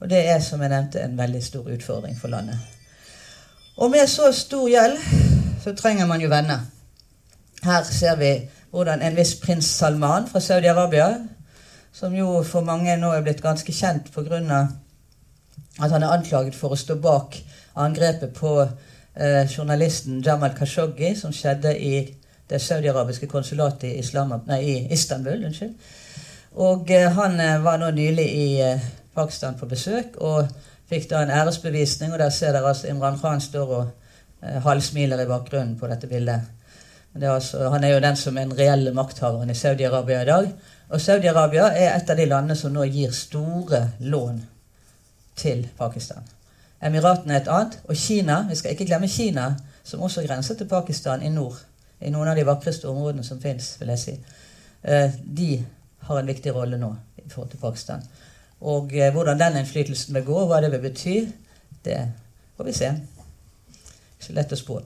[0.00, 2.58] Og det er, som jeg nevnte, en veldig stor utfordring for landet.
[3.76, 4.96] Og med så stor gjeld
[5.62, 6.64] så trenger man jo venner.
[7.62, 8.32] Her ser vi
[8.70, 11.14] hvordan en viss prins Salman fra Saudi-Arabia,
[11.92, 14.66] som jo for mange nå er blitt ganske kjent pga.
[15.80, 17.36] at han er anklaget for å stå bak
[17.76, 18.68] angrepet på
[19.50, 22.04] journalisten Jamal Khashoggi, som skjedde i
[22.50, 25.44] det saudiarabiske konsulatet i, Islam, nei, i Istanbul.
[25.44, 25.74] Unnskyld.
[26.58, 30.48] Og eh, han eh, var nå nylig i eh, Pakistan på besøk og
[30.88, 32.12] fikk da en æresbevisning.
[32.12, 33.84] Og der ser dere altså Imran Khan står og
[34.42, 36.54] eh, halvsmiler i bakgrunnen på dette bildet.
[37.18, 40.50] Er altså, han er jo den som er den reelle makthaveren i Saudi-Arabia i dag.
[40.88, 44.42] Og Saudi-Arabia er et av de landene som nå gir store lån
[45.36, 46.37] til Pakistan.
[46.82, 47.78] Emiratene er et annet.
[47.88, 49.50] Og Kina, vi skal ikke glemme Kina,
[49.84, 51.58] som også grenser til Pakistan i nord.
[52.00, 54.14] I noen av de vakreste områdene som fins, vil jeg si.
[54.82, 55.64] Eh, de
[56.06, 58.04] har en viktig rolle nå i forhold til Pakistan.
[58.60, 61.18] Og eh, hvordan den innflytelsen vil gå, hva det vil bety,
[61.84, 61.98] det
[62.56, 62.92] får vi se.
[64.20, 64.80] Så lett å spå.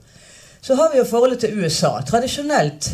[0.63, 1.97] Så har vi jo forholdet til USA.
[2.07, 2.89] Tradisjonelt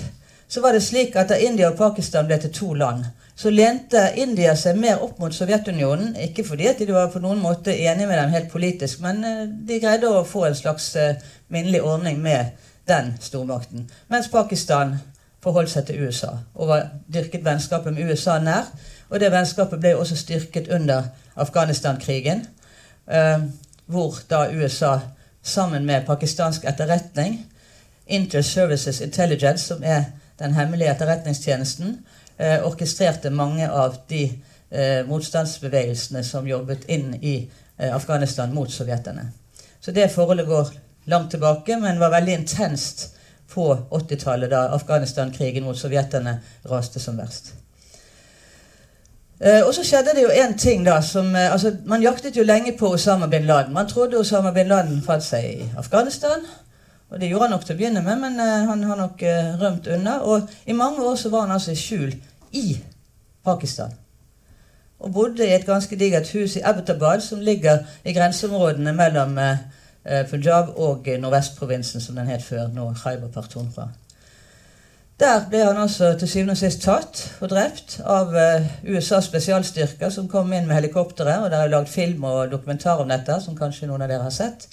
[0.49, 3.05] så var det slik at da India og Pakistan ble til to land,
[3.39, 6.11] så lente India seg mer opp mot Sovjetunionen.
[6.19, 9.77] Ikke fordi de var på noen måte enige med dem helt politisk, men eh, de
[9.79, 12.57] greide å få en slags eh, minnelig ordning med
[12.89, 13.87] den stormakten.
[14.11, 14.97] Mens Pakistan
[15.39, 18.67] forholdt seg til USA og var dyrket vennskapet med USA nær.
[19.07, 21.07] Og det vennskapet ble også styrket under
[21.39, 22.43] Afghanistan-krigen,
[23.07, 23.47] eh,
[23.87, 24.97] hvor da USA
[25.43, 27.39] sammen med pakistansk etterretning,
[28.09, 32.01] Inter-Services Intelligence, som er den hemmelige etterretningstjenesten,
[32.39, 34.23] eh, orkestrerte mange av de
[34.71, 37.35] eh, motstandsbevegelsene som jobbet inn i
[37.77, 39.29] eh, Afghanistan mot sovjeterne.
[39.79, 40.73] Så det forholdet går
[41.09, 43.09] langt tilbake, men var veldig intenst
[43.53, 47.53] på 80-tallet, da Afghanistan-krigen mot sovjeterne raste som verst.
[49.39, 51.01] Eh, og så skjedde det jo én ting, da.
[51.01, 53.73] som, eh, altså, Man jaktet jo lenge på Osama bin Laden.
[53.73, 56.43] Man trodde Osama bin Laden fant seg i Afghanistan.
[57.09, 59.55] Og det gjorde han nok til å begynne med, men uh, han har nok uh,
[59.61, 60.19] rømt unna.
[60.29, 62.13] Og i mange år så var han altså i skjul
[62.57, 62.65] i
[63.45, 63.95] Pakistan.
[64.99, 69.55] Og bodde i et ganske digert hus i Abbottabad, som ligger i grenseområdene mellom uh,
[70.29, 73.89] Punjab og nordvestprovinsen, som den het før, nå Khyber Partunra.
[75.19, 78.31] Der ble han altså til syvende og sist tatt og drept av
[78.87, 81.43] USAs spesialstyrker, som kom inn med helikopteret.
[81.43, 84.35] Og det er lagd film og dokumentar om dette, som kanskje noen av dere har
[84.35, 84.69] sett.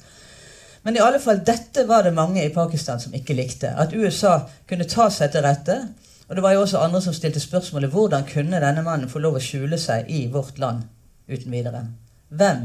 [0.87, 3.73] Men i alle fall, dette var det mange i Pakistan som ikke likte.
[3.75, 4.37] At USA
[4.71, 5.81] kunne ta seg til rette
[6.29, 9.37] Og det var jo også andre som stilte spørsmålet hvordan kunne denne mannen få lov
[9.39, 10.85] å skjule seg i vårt land
[11.27, 11.85] uten videre.
[12.29, 12.65] Hvem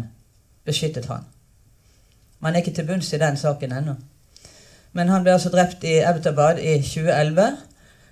[0.66, 1.28] beskyttet han?
[2.42, 3.96] Man er ikke til bunns i den saken ennå.
[4.98, 7.58] Men han ble altså drept i Abbottabad i 2011.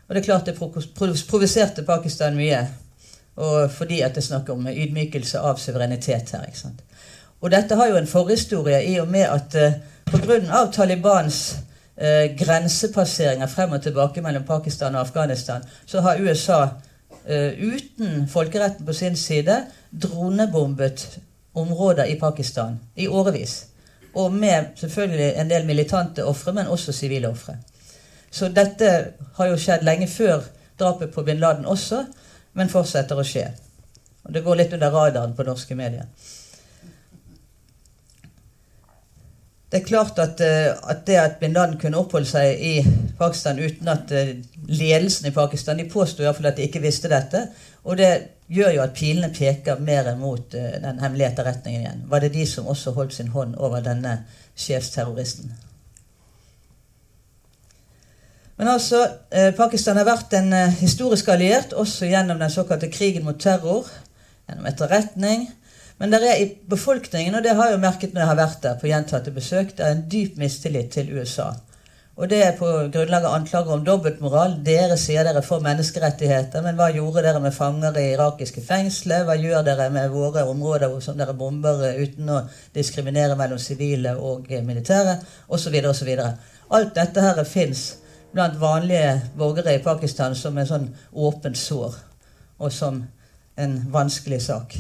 [0.08, 2.62] Og det er klart det provoserte Pakistan mye.
[3.38, 6.46] Og fordi at det er snakk om ydmykelse av suverenitet her.
[6.46, 6.82] ikke sant?
[7.42, 9.80] Og dette har jo en forhistorie i og med at eh,
[10.12, 10.68] pga.
[10.74, 11.56] Talibans
[11.98, 16.62] eh, grensepasseringer frem og tilbake mellom Pakistan og Afghanistan, så har USA
[17.26, 21.20] eh, uten folkeretten på sin side dronebombet
[21.54, 23.66] områder i Pakistan i årevis.
[24.14, 27.58] Og med selvfølgelig en del militante ofre, men også sivile ofre.
[28.32, 30.44] Så dette har jo skjedd lenge før
[30.80, 32.04] drapet på bin Laden også,
[32.54, 33.48] men fortsetter å skje.
[34.26, 36.06] Og det går litt under radaren på norske medier.
[39.72, 42.74] Det er klart at, eh, at, det at bin Laden kunne oppholde seg i
[43.20, 44.32] Pakistan uten at eh,
[44.66, 47.44] ledelsen i Pakistan De påsto iallfall at de ikke visste dette.
[47.86, 48.10] Og det
[48.50, 52.02] gjør jo at pilene peker mer mot uh, den hemmelige etterretningen igjen.
[52.10, 54.16] Var det de som også holdt sin hånd over denne
[54.58, 55.54] sjefsterroristen?
[58.58, 59.06] Men altså,
[59.56, 60.52] Pakistan har vært en
[60.82, 63.88] historisk alliert også gjennom den såkalte krigen mot terror,
[64.50, 65.46] gjennom etterretning,
[66.00, 68.62] men det er i befolkningen, og det har jeg jo merket når jeg har vært
[68.64, 71.50] der på gjentatte besøk, det er en dyp mistillit til USA.
[72.20, 74.58] Og det er på grunnlag av anklager om dobbeltmoral.
[74.64, 79.24] Dere sier dere får menneskerettigheter, men hva gjorde dere med fanger i irakiske fengsler?
[79.24, 82.42] Hva gjør dere med våre områder som dere bomber uten å
[82.76, 85.16] diskriminere mellom sivile og militære?
[85.48, 85.80] Osv.
[85.94, 86.12] osv.
[86.76, 87.88] Alt dette her fins
[88.36, 91.96] blant vanlige borgere i Pakistan som en sånn åpent sår,
[92.60, 93.06] og som
[93.56, 94.76] en vanskelig sak.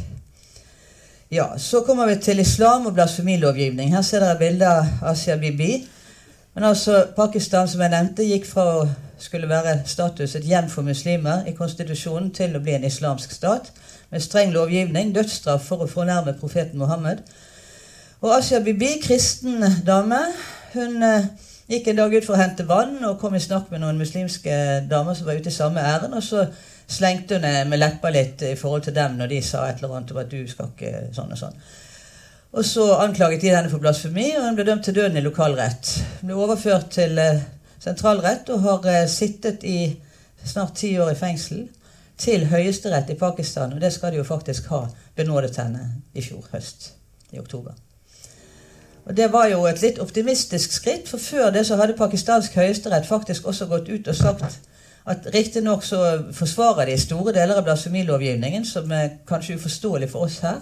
[1.31, 3.95] Ja, Så kommer vi til islam og blasfemilovgivning.
[3.95, 5.87] Her ser dere bilde av Asia Bibi.
[6.55, 8.87] Men altså, Pakistan som jeg nevnte, gikk fra å
[9.21, 13.69] skulle være status et hjem for muslimer i konstitusjonen til å bli en islamsk stat
[14.09, 17.21] med streng lovgivning, dødsstraff for å fornærme profeten Mohammed.
[18.21, 20.23] Og Asia Bibi, kristen dame,
[20.73, 21.29] hun eh,
[21.69, 24.57] gikk en dag ut for å hente vann og kom i snakk med noen muslimske
[24.89, 26.17] damer som var ute i samme ærend.
[26.17, 26.47] og så
[26.89, 30.11] slengte hun med leppa litt i forhold til dem når de sa et eller annet
[30.15, 31.61] om at du skal ikke sånn og sånn.
[32.49, 35.91] Og så anklaget de henne for blasfemi, og hun ble dømt til døden i lokalrett.
[36.21, 37.43] Hun ble overført til eh,
[37.81, 39.91] sentralrett og har eh, sittet i
[40.45, 41.67] snart ti år i fengsel.
[42.19, 44.81] Til høyesterett i Pakistan, og det skal de jo faktisk ha
[45.15, 46.89] benådet henne i fjor høst.
[47.31, 47.77] I oktober.
[49.05, 53.07] Og Det var jo et litt optimistisk skritt, for før det så hadde pakistansk høyesterett
[53.07, 54.59] faktisk også gått ut og sagt
[55.05, 55.83] at Riktignok
[56.33, 60.59] forsvarer de store deler av blasfemilovgivningen, som er kanskje uforståelig for oss her.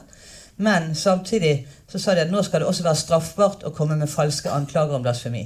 [0.57, 4.09] Men samtidig så sa de at nå skal det også være straffbart å komme med
[4.09, 5.43] falske anklager om blasfemi.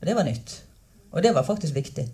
[0.00, 0.54] Og det var nytt.
[1.12, 2.06] Og det var faktisk viktig.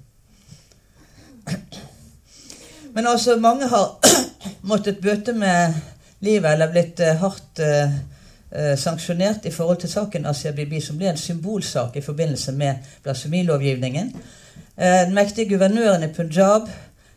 [2.94, 3.98] Men altså, mange har
[4.70, 5.74] måttet bøte med
[6.20, 7.94] livet eller blitt uh, hardt uh,
[8.54, 12.86] uh, sanksjonert i forhold til saken Asia Bibi, som ble en symbolsak i forbindelse med
[13.02, 14.14] blasfemilovgivningen.
[14.76, 16.68] Eh, den mektige guvernøren i Punjab,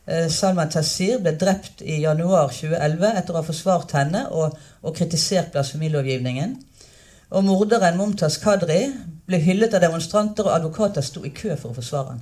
[0.07, 4.95] eh, Salman Tasir, ble drept i januar 2011 etter å ha forsvart henne og, og
[4.95, 6.53] kritisert blasfemilovgivningen.
[7.33, 8.91] Og morderen Mumtaz Kadri
[9.25, 12.21] ble hyllet av demonstranter, og advokater sto i kø for å forsvare ham.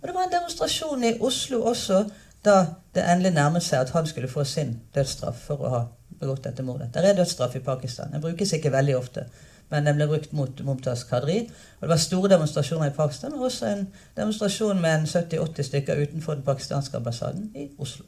[0.00, 2.06] Og det var en demonstrasjon i Oslo også
[2.44, 2.56] da
[2.96, 5.82] det endelig nærmet seg at han skulle få sin dødsstraff for å ha
[6.20, 6.88] begått dette mordet.
[6.94, 8.14] Det er dødsstraff i Pakistan.
[8.14, 9.28] Den brukes ikke veldig ofte
[9.70, 11.40] men den ble brukt mot Mumtaz Kadri.
[11.78, 13.84] Og det var store demonstrasjoner i Pakistan, og også en
[14.16, 18.04] demonstrasjon med en 70-80 stykker utenfor den pakistanske ambassaden i Oslo.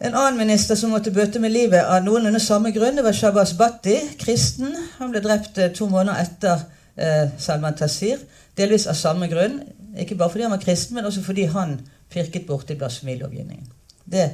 [0.00, 3.54] En annen minister som måtte bøte med livet av noenlunde samme grunn, det var Shabaz
[3.58, 4.74] Bhatti, kristen.
[4.98, 6.64] Han ble drept eh, to måneder etter
[6.96, 8.24] eh, Salman Tasir.
[8.58, 9.60] Delvis av samme grunn.
[10.00, 11.78] Ikke bare fordi han var kristen, men også fordi han
[12.10, 13.70] pirket borti blasfemilovgivningen.
[14.10, 14.26] Det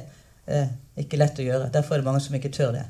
[0.51, 1.69] er ikke lett å gjøre.
[1.73, 2.83] Derfor er det mange som ikke tør det.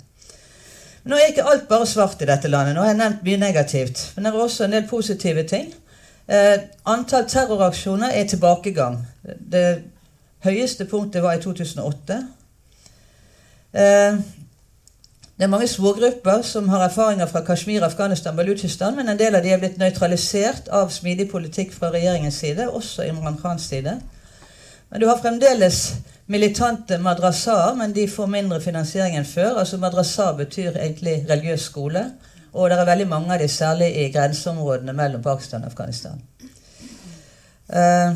[1.03, 2.75] Nå er ikke alt bare svart i dette landet.
[2.75, 4.03] Nå har jeg nevnt mye negativt.
[4.15, 5.71] Men det er også en del positive ting.
[6.27, 8.99] Eh, antall terroraksjoner er tilbakegang.
[9.23, 9.65] Det
[10.45, 12.19] høyeste punktet var i 2008.
[13.73, 14.21] Eh,
[15.41, 19.41] det er mange smågrupper som har erfaringer fra Kashmir, Afghanistan, Balutsjistan, men en del av
[19.41, 23.95] de er blitt nøytralisert av smidig politikk fra regjeringens side, også Imran Khans side.
[24.91, 25.79] Men du har fremdeles
[26.32, 29.60] militante madrasaer, men de får mindre finansiering enn før.
[29.62, 32.06] Altså Madrasa betyr egentlig religiøs skole.
[32.54, 36.19] Og det er veldig mange av de, særlig i grenseområdene mellom Pakistan og Afghanistan.
[37.71, 38.15] Uh,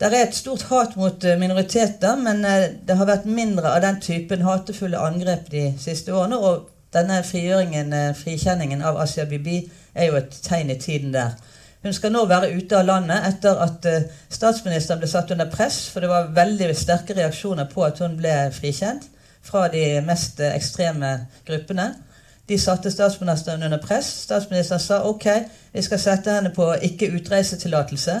[0.00, 3.82] det er et stort hat mot eh, minoriteter, men uh, det har vært mindre av
[3.82, 6.38] den typen hatefulle angrep de siste årene.
[6.38, 9.60] Og denne frigjøringen, frikjenningen av Asia Bibi,
[9.94, 11.36] er jo et tegn i tiden der.
[11.82, 15.84] Hun skal nå være ute av landet etter at uh, statsministeren ble satt under press,
[15.92, 19.06] for det var veldig sterke reaksjoner på at hun ble frikjent
[19.46, 21.12] fra de mest uh, ekstreme
[21.46, 21.92] gruppene.
[22.48, 24.08] De satte statsministeren under press.
[24.24, 25.28] Statsministeren sa ok,
[25.72, 28.16] vi skal sette henne på ikke utreisetillatelse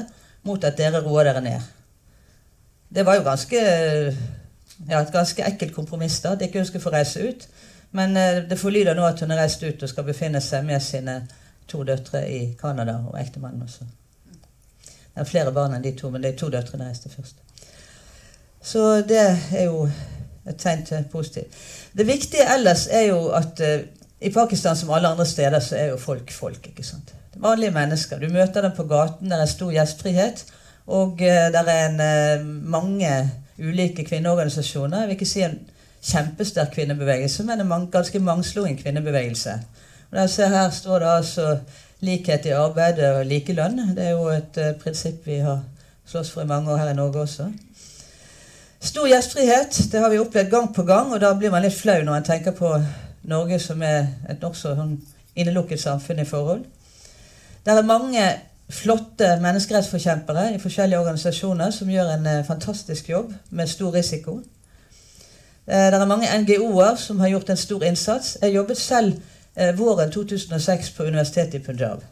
[0.46, 1.66] mot at dere roer dere ned.
[2.94, 3.64] Det var jo ganske,
[4.88, 7.48] ja, et ganske ekkelt kompromiss da, at ikke hun skulle få reise ut.
[7.96, 8.14] Men
[8.48, 11.18] det forlyder nå at hun har reist ut og skal befinne seg med sine
[11.68, 13.86] to døtre i Canada, og ektemannen også.
[15.18, 17.40] Det er flere barn enn de to, men det er to døtrene reiste først.
[18.62, 19.88] Så det er jo
[20.48, 21.54] et tegn til positivt.
[21.98, 23.80] Det viktige ellers er jo at uh,
[24.20, 26.66] i Pakistan som alle andre steder så er jo folk folk.
[26.66, 27.14] ikke sant?
[27.36, 28.18] Vanlige mennesker.
[28.18, 30.44] Du møter dem på gaten, det er stor gjestfrihet.
[30.86, 31.18] Og uh,
[31.54, 33.10] det er en, uh, mange
[33.58, 35.00] ulike kvinneorganisasjoner.
[35.00, 35.58] Jeg vil ikke si en
[36.02, 39.58] kjempesterk kvinnebevegelse, men en man, ganske mangslungen kvinnebevegelse.
[40.12, 41.58] Og ser Her står det altså
[42.00, 43.80] likhet i arbeidet og likelønn.
[43.96, 45.60] Det er jo et uh, prinsipp vi har
[46.06, 47.50] slåss for i mange år her i Norge også.
[48.80, 51.98] Stor gjestfrihet det har vi opplevd gang på gang, og da blir man litt flau
[51.98, 52.72] når man tenker på
[53.28, 54.94] Norge som er et nokså sånn
[55.36, 56.62] innelukket samfunn i forhold.
[57.66, 58.22] Det er mange
[58.70, 64.38] flotte menneskerettsforkjempere i forskjellige organisasjoner som gjør en uh, fantastisk jobb med stor risiko.
[65.68, 68.38] Uh, det er mange NGO-er som har gjort en stor innsats.
[68.40, 69.37] Jeg jobbet selv Eh,
[69.78, 72.04] våren 2006 på universitetet i Punjab.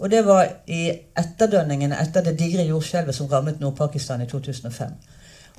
[0.00, 0.88] Og det var i
[1.18, 4.94] etterdønningene etter det digre jordskjelvet som rammet Nord-Pakistan i 2005.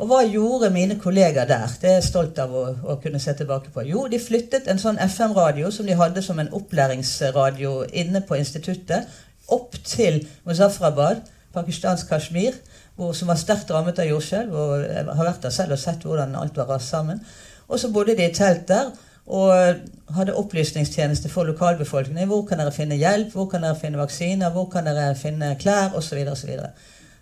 [0.02, 1.74] Og hva gjorde mine kollegaer der?
[1.82, 3.84] Det er jeg stolt av å, å kunne se tilbake på.
[3.86, 9.06] Jo, de flyttet en sånn FM-radio som de hadde som en opplæringsradio inne på instituttet,
[9.52, 11.22] opp til Muzaffarabad,
[11.54, 12.58] pakistansk Kashmir,
[12.96, 14.58] hvor, som var sterkt rammet av jordskjelv.
[14.88, 17.22] Jeg har vært der selv og sett hvordan alt var rast sammen.
[17.68, 18.90] Og så bodde de i telt der
[19.26, 19.76] og
[20.16, 22.28] hadde opplysningstjeneste for lokalbefolkningen.
[22.28, 25.94] Hvor kan dere finne hjelp, hvor kan dere finne vaksiner, hvor kan dere finne klær.
[25.96, 26.68] Og, så og,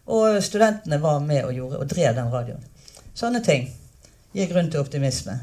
[0.06, 2.66] og studentene var med og, gjorde, og drev den radioen.
[3.14, 3.70] Sånne ting
[4.34, 5.40] gir grunn til optimisme.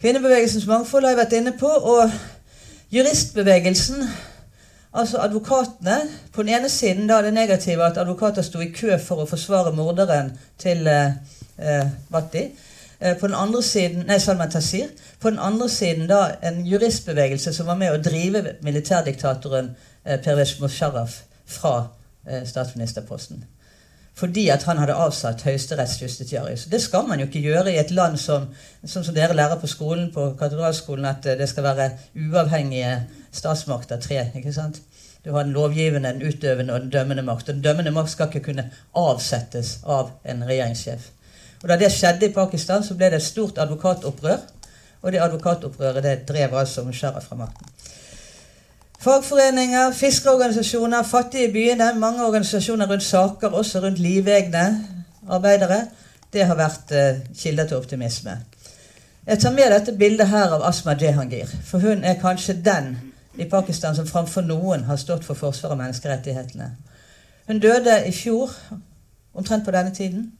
[0.00, 1.68] Kvinnebevegelsens mangfold har jeg vært inne på.
[1.68, 2.10] Og
[2.90, 4.04] juristbevegelsen,
[4.92, 6.00] altså advokatene
[6.32, 9.72] På den ene siden da det negative at advokater sto i kø for å forsvare
[9.76, 11.12] morderen til eh,
[11.58, 11.84] eh
[12.32, 12.50] Eh,
[13.00, 14.90] på den andre siden, nei, Salman Tasir.
[15.20, 19.72] På den andre siden da en juristbevegelse som var med å drive militærdiktatoren
[20.04, 21.74] eh, Pervesh Musharraf fra
[22.26, 23.44] eh, statsministerposten.
[24.20, 26.66] Fordi at han hadde avsatt høyesterettsjustitiarius.
[26.68, 28.50] Det skal man jo ikke gjøre i et land som,
[28.84, 32.98] som, som dere lærer på skolen, på katedralskolen, at det skal være uavhengige
[33.32, 34.00] statsmakter.
[34.00, 34.26] Tre.
[34.36, 34.82] ikke sant?
[35.24, 37.48] Du har den lovgivende, den utøvende og den dømmende makt.
[37.48, 41.08] Og den dømmende makt skal ikke kunne avsettes av en regjeringssjef.
[41.62, 44.38] Og Da det skjedde i Pakistan, så ble det et stort advokatopprør.
[45.02, 47.66] Og det advokatopprøret det drev altså Musharraf fra makten.
[49.00, 54.86] Fagforeninger, fiskerorganisasjoner, fattige byene, mange organisasjoner rundt saker, også rundt livegne
[55.28, 55.86] arbeidere,
[56.32, 58.36] det har vært uh, kilder til optimisme.
[59.26, 62.98] Jeg tar med dette bildet her av Asma Jehangir, for hun er kanskje den
[63.38, 66.70] i Pakistan som framfor noen har stått for forsvaret av menneskerettighetene.
[67.46, 68.52] Hun døde i fjor,
[69.34, 70.32] omtrent på denne tiden.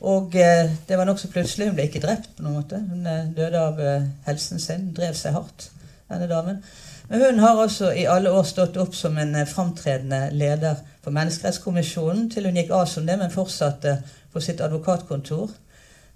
[0.00, 1.68] Og eh, det var nokså plutselig.
[1.68, 2.80] Hun ble ikke drept på noen måte.
[2.80, 4.88] Hun eh, døde av eh, helsen sin.
[4.96, 5.68] Drev seg hardt,
[6.08, 6.62] denne damen.
[7.10, 11.12] Men hun har også i alle år stått opp som en eh, framtredende leder for
[11.16, 13.98] Menneskerettskommisjonen til hun gikk av som det, men fortsatte
[14.32, 15.50] på sitt advokatkontor.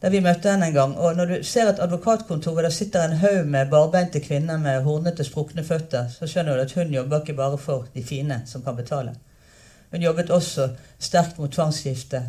[0.01, 0.95] Der vi møtte henne en gang.
[0.97, 4.85] Og når du ser et advokatkontor hvor det sitter en haug med barbeinte kvinner med
[4.87, 8.65] hornete, sprukne føtter, så skjønner du at hun jobber ikke bare for de fine som
[8.65, 9.13] kan betale.
[9.91, 12.23] Hun jobbet også sterkt mot tvangsgifte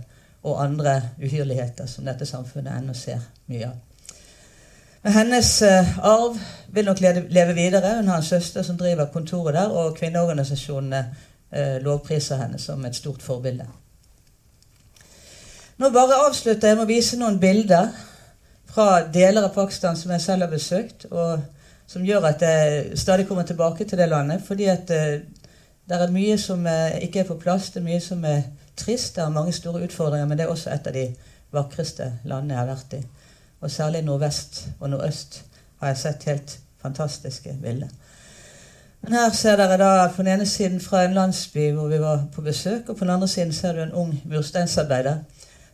[0.45, 3.81] og andre uhyrligheter som dette samfunnet ennå ser mye av.
[5.05, 6.37] Men hennes uh, arv
[6.73, 7.95] vil nok leve, videre.
[7.95, 12.97] Hun har en søster som driver kontoret der, og kvinneorganisasjonene uh, lovpriser henne som et
[12.97, 13.67] stort forbilde.
[15.77, 17.91] Nå bare avslutter jeg med å vise noen bilder
[18.65, 21.43] fra deler av Pakistan som jeg selv har besøkt, og
[21.85, 24.41] som gjør at jeg stadig kommer tilbake til det landet.
[24.47, 25.19] Fordi at uh,
[25.85, 26.65] det er mye som
[26.97, 27.69] ikke er på plass.
[27.69, 28.41] Det er mye som er
[28.77, 29.15] trist.
[29.15, 31.07] Det har mange store utfordringer, men det er også et av de
[31.55, 33.03] vakreste landene jeg har vært i.
[33.61, 35.43] Og særlig nordvest og nordøst
[35.79, 37.93] har jeg sett helt fantastiske bilder.
[39.01, 42.23] Men her ser dere da på den ene siden fra en landsby hvor vi var
[42.33, 45.19] på besøk, og på den andre siden ser du en ung mursteinsarbeider.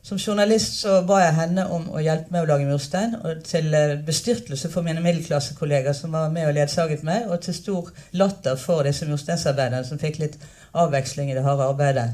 [0.04, 3.14] Som journalist så ba jeg henne om å hjelpe meg å lage murstein.
[3.22, 7.54] og Til eh, bestyrtelse for mine middelklassekollegaer som var med og ledsaget meg, og til
[7.54, 10.39] stor latter for disse mursteinsarbeiderne som fikk litt
[10.74, 12.10] avveksling i det harde arbeidet.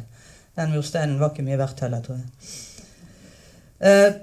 [0.58, 2.28] Den mursteinen var ikke mye verdt heller, tror jeg.
[3.78, 4.14] Uh,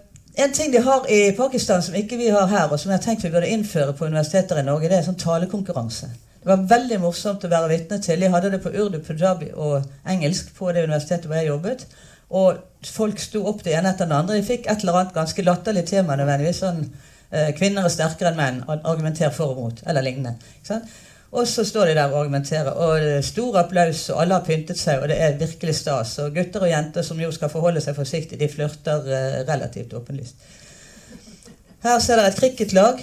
[0.45, 3.05] en ting de har i Pakistan som ikke vi har her, og som jeg har
[3.05, 6.11] tenkt vi burde innføre på universiteter i Norge, det er sånn talekonkurranse.
[6.45, 8.21] Det var veldig morsomt å være vitne til.
[8.21, 11.87] Jeg hadde det på urdu, punjabi og engelsk på det universitetet hvor jeg jobbet.
[12.37, 14.37] Og folk sto opp det ene etter den andre.
[14.37, 16.61] De fikk et eller annet ganske latterlig tema nødvendigvis.
[16.61, 16.83] sånn
[17.31, 18.61] eh, Kvinner er sterkere enn menn.
[18.75, 19.81] Argumenter for og mot.
[19.87, 20.35] Eller lignende.
[21.35, 22.71] Og så står de der og argumenterer.
[22.71, 26.13] Og stor applaus, og alle har pyntet seg, og det er virkelig stas.
[26.23, 30.47] Og gutter og jenter som jo skal forholde seg forsiktig, de flørter eh, relativt åpenlyst.
[31.83, 33.03] Her ser dere et cricketlag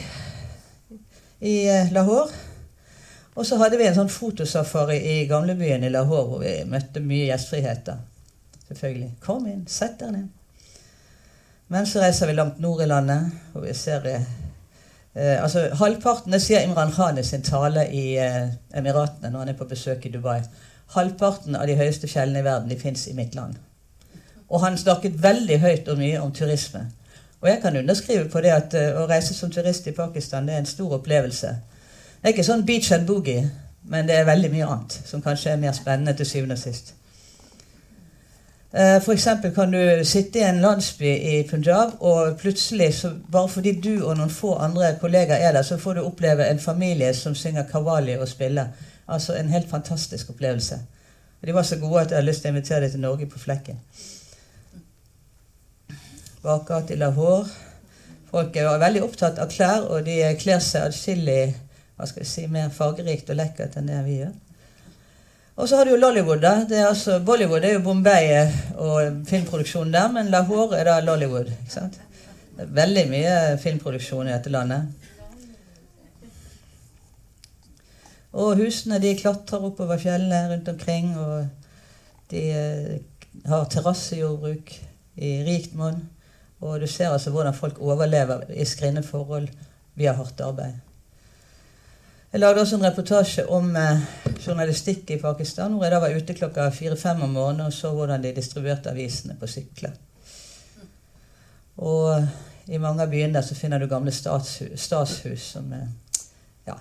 [1.43, 2.29] i eh, Lahore.
[3.35, 7.27] Og så hadde vi en sånn fotosafari i gamlebyen i Lahore hvor vi møtte mye
[7.29, 7.99] gjestfriheter.
[8.69, 9.11] Selvfølgelig.
[9.23, 10.29] Kom inn, sett dere ned.
[11.71, 14.31] Men så reiser vi langt nord i landet, og vi ser eh,
[15.15, 19.67] altså Halvparten Det sier Imran Khan sin tale i eh, Emiratene når han er på
[19.67, 20.39] besøk i Dubai.
[20.95, 23.55] Halvparten av de høyeste fjellene i verden de fins i mitt land.
[24.49, 26.85] Og han snakket veldig høyt og mye om turisme.
[27.41, 30.55] Og jeg kan underskrive på det at eh, å reise som turist i Pakistan det
[30.55, 31.53] er en stor opplevelse.
[32.21, 33.49] Det er ikke sånn beach and boogie,
[33.91, 36.93] men det er veldig mye annet som kanskje er mer spennende til syvende og sist.
[38.71, 39.27] Uh, F.eks.
[39.55, 42.93] kan du sitte i en landsby i Punjab, og plutselig,
[43.31, 46.59] bare fordi du og noen få andre kollegaer er der, så får du oppleve en
[46.59, 48.71] familie som synger kawali og spiller.
[49.07, 50.79] Altså en helt fantastisk opplevelse.
[51.45, 53.39] De var så gode at jeg har lyst til å invitere dem til Norge på
[53.39, 53.79] flekken
[56.43, 57.45] bakgate i Lahore.
[58.31, 61.53] Folk er veldig opptatt av klær, og de kler seg atskillig
[62.25, 64.31] si, mer fargerikt og lekkert enn det vi gjør.
[65.55, 66.41] Og så har du jo Lollywood.
[66.41, 66.65] da.
[66.69, 71.51] Det er altså, Bollywood er jo Bombay og filmproduksjonen der, men Lahore er da Lollywood.
[71.51, 71.99] ikke sant?
[72.57, 74.87] Veldig mye filmproduksjon i dette landet.
[78.31, 81.47] Og husene de klatrer oppover fjellene rundt omkring, og
[82.31, 82.99] de eh,
[83.45, 84.71] har terrassejordbruk
[85.17, 85.99] i rikt monn.
[86.61, 89.49] Og du ser altså hvordan folk overlever i skrinne forhold
[89.95, 90.79] via hardt arbeid.
[92.31, 94.03] Jeg lagde også en reportasje om eh,
[94.39, 98.21] journalistikk i Pakistan, hvor jeg da var ute klokka fire-fem om morgenen og så hvordan
[98.23, 99.97] de distribuerte avisene på sykler.
[101.83, 105.89] Og i mange av byene der så finner du gamle statshus, statshus som, er,
[106.69, 106.77] ja,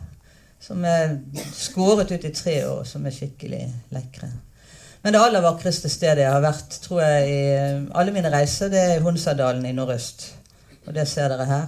[0.63, 1.17] som er
[1.57, 3.65] skåret ut i tre år, som er skikkelig
[3.97, 4.29] lekre.
[5.03, 7.41] Men det aller vakreste stedet jeg har vært tror jeg, i
[7.99, 10.29] alle mine reiser, det er Hunsadalen i nordøst.
[10.87, 11.67] Og det ser dere her.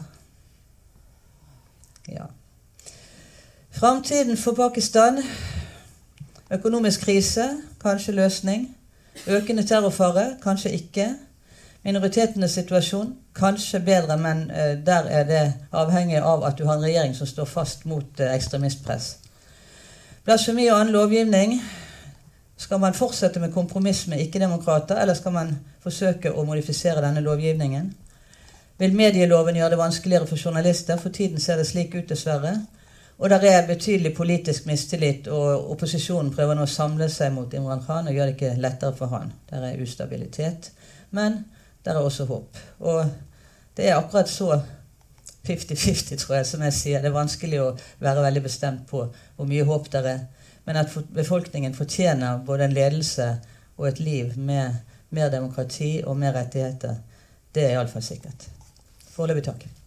[2.12, 2.28] Ja.
[3.82, 5.18] Framtiden for Pakistan.
[6.50, 7.44] Økonomisk krise,
[7.82, 8.76] kanskje løsning.
[9.26, 11.06] Økende terrorfare, kanskje ikke.
[11.82, 16.84] Minoritetenes situasjon, kanskje bedre, men uh, der er det avhengig av at du har en
[16.84, 19.16] regjering som står fast mot uh, ekstremistpress.
[20.24, 21.56] Blasfemi og annen lovgivning
[22.56, 25.50] skal man fortsette med kompromiss med ikke-demokrater, eller skal man
[25.82, 27.90] forsøke å modifisere denne lovgivningen?
[28.78, 31.02] Vil medieloven gjøre det vanskeligere for journalister?
[31.02, 32.54] For tiden ser det slik ut, dessverre.
[33.22, 37.84] Og der er betydelig politisk mistillit, og opposisjonen prøver nå å samle seg mot Imran
[37.86, 39.28] Khan og gjøre det ikke lettere for han.
[39.50, 40.72] Der er ustabilitet.
[41.14, 41.44] Men
[41.84, 42.58] der er også håp.
[42.80, 43.04] Og
[43.76, 44.56] det er akkurat så
[45.46, 46.98] 50-50, tror jeg, som jeg sier.
[46.98, 47.68] Det er vanskelig å
[48.02, 50.24] være veldig bestemt på hvor mye håp der er.
[50.66, 53.28] Men at befolkningen fortjener både en ledelse
[53.76, 54.82] og et liv med
[55.14, 56.98] mer demokrati og mer rettigheter,
[57.54, 58.48] det er iallfall sikkert.
[59.14, 59.81] Foreløpig takk.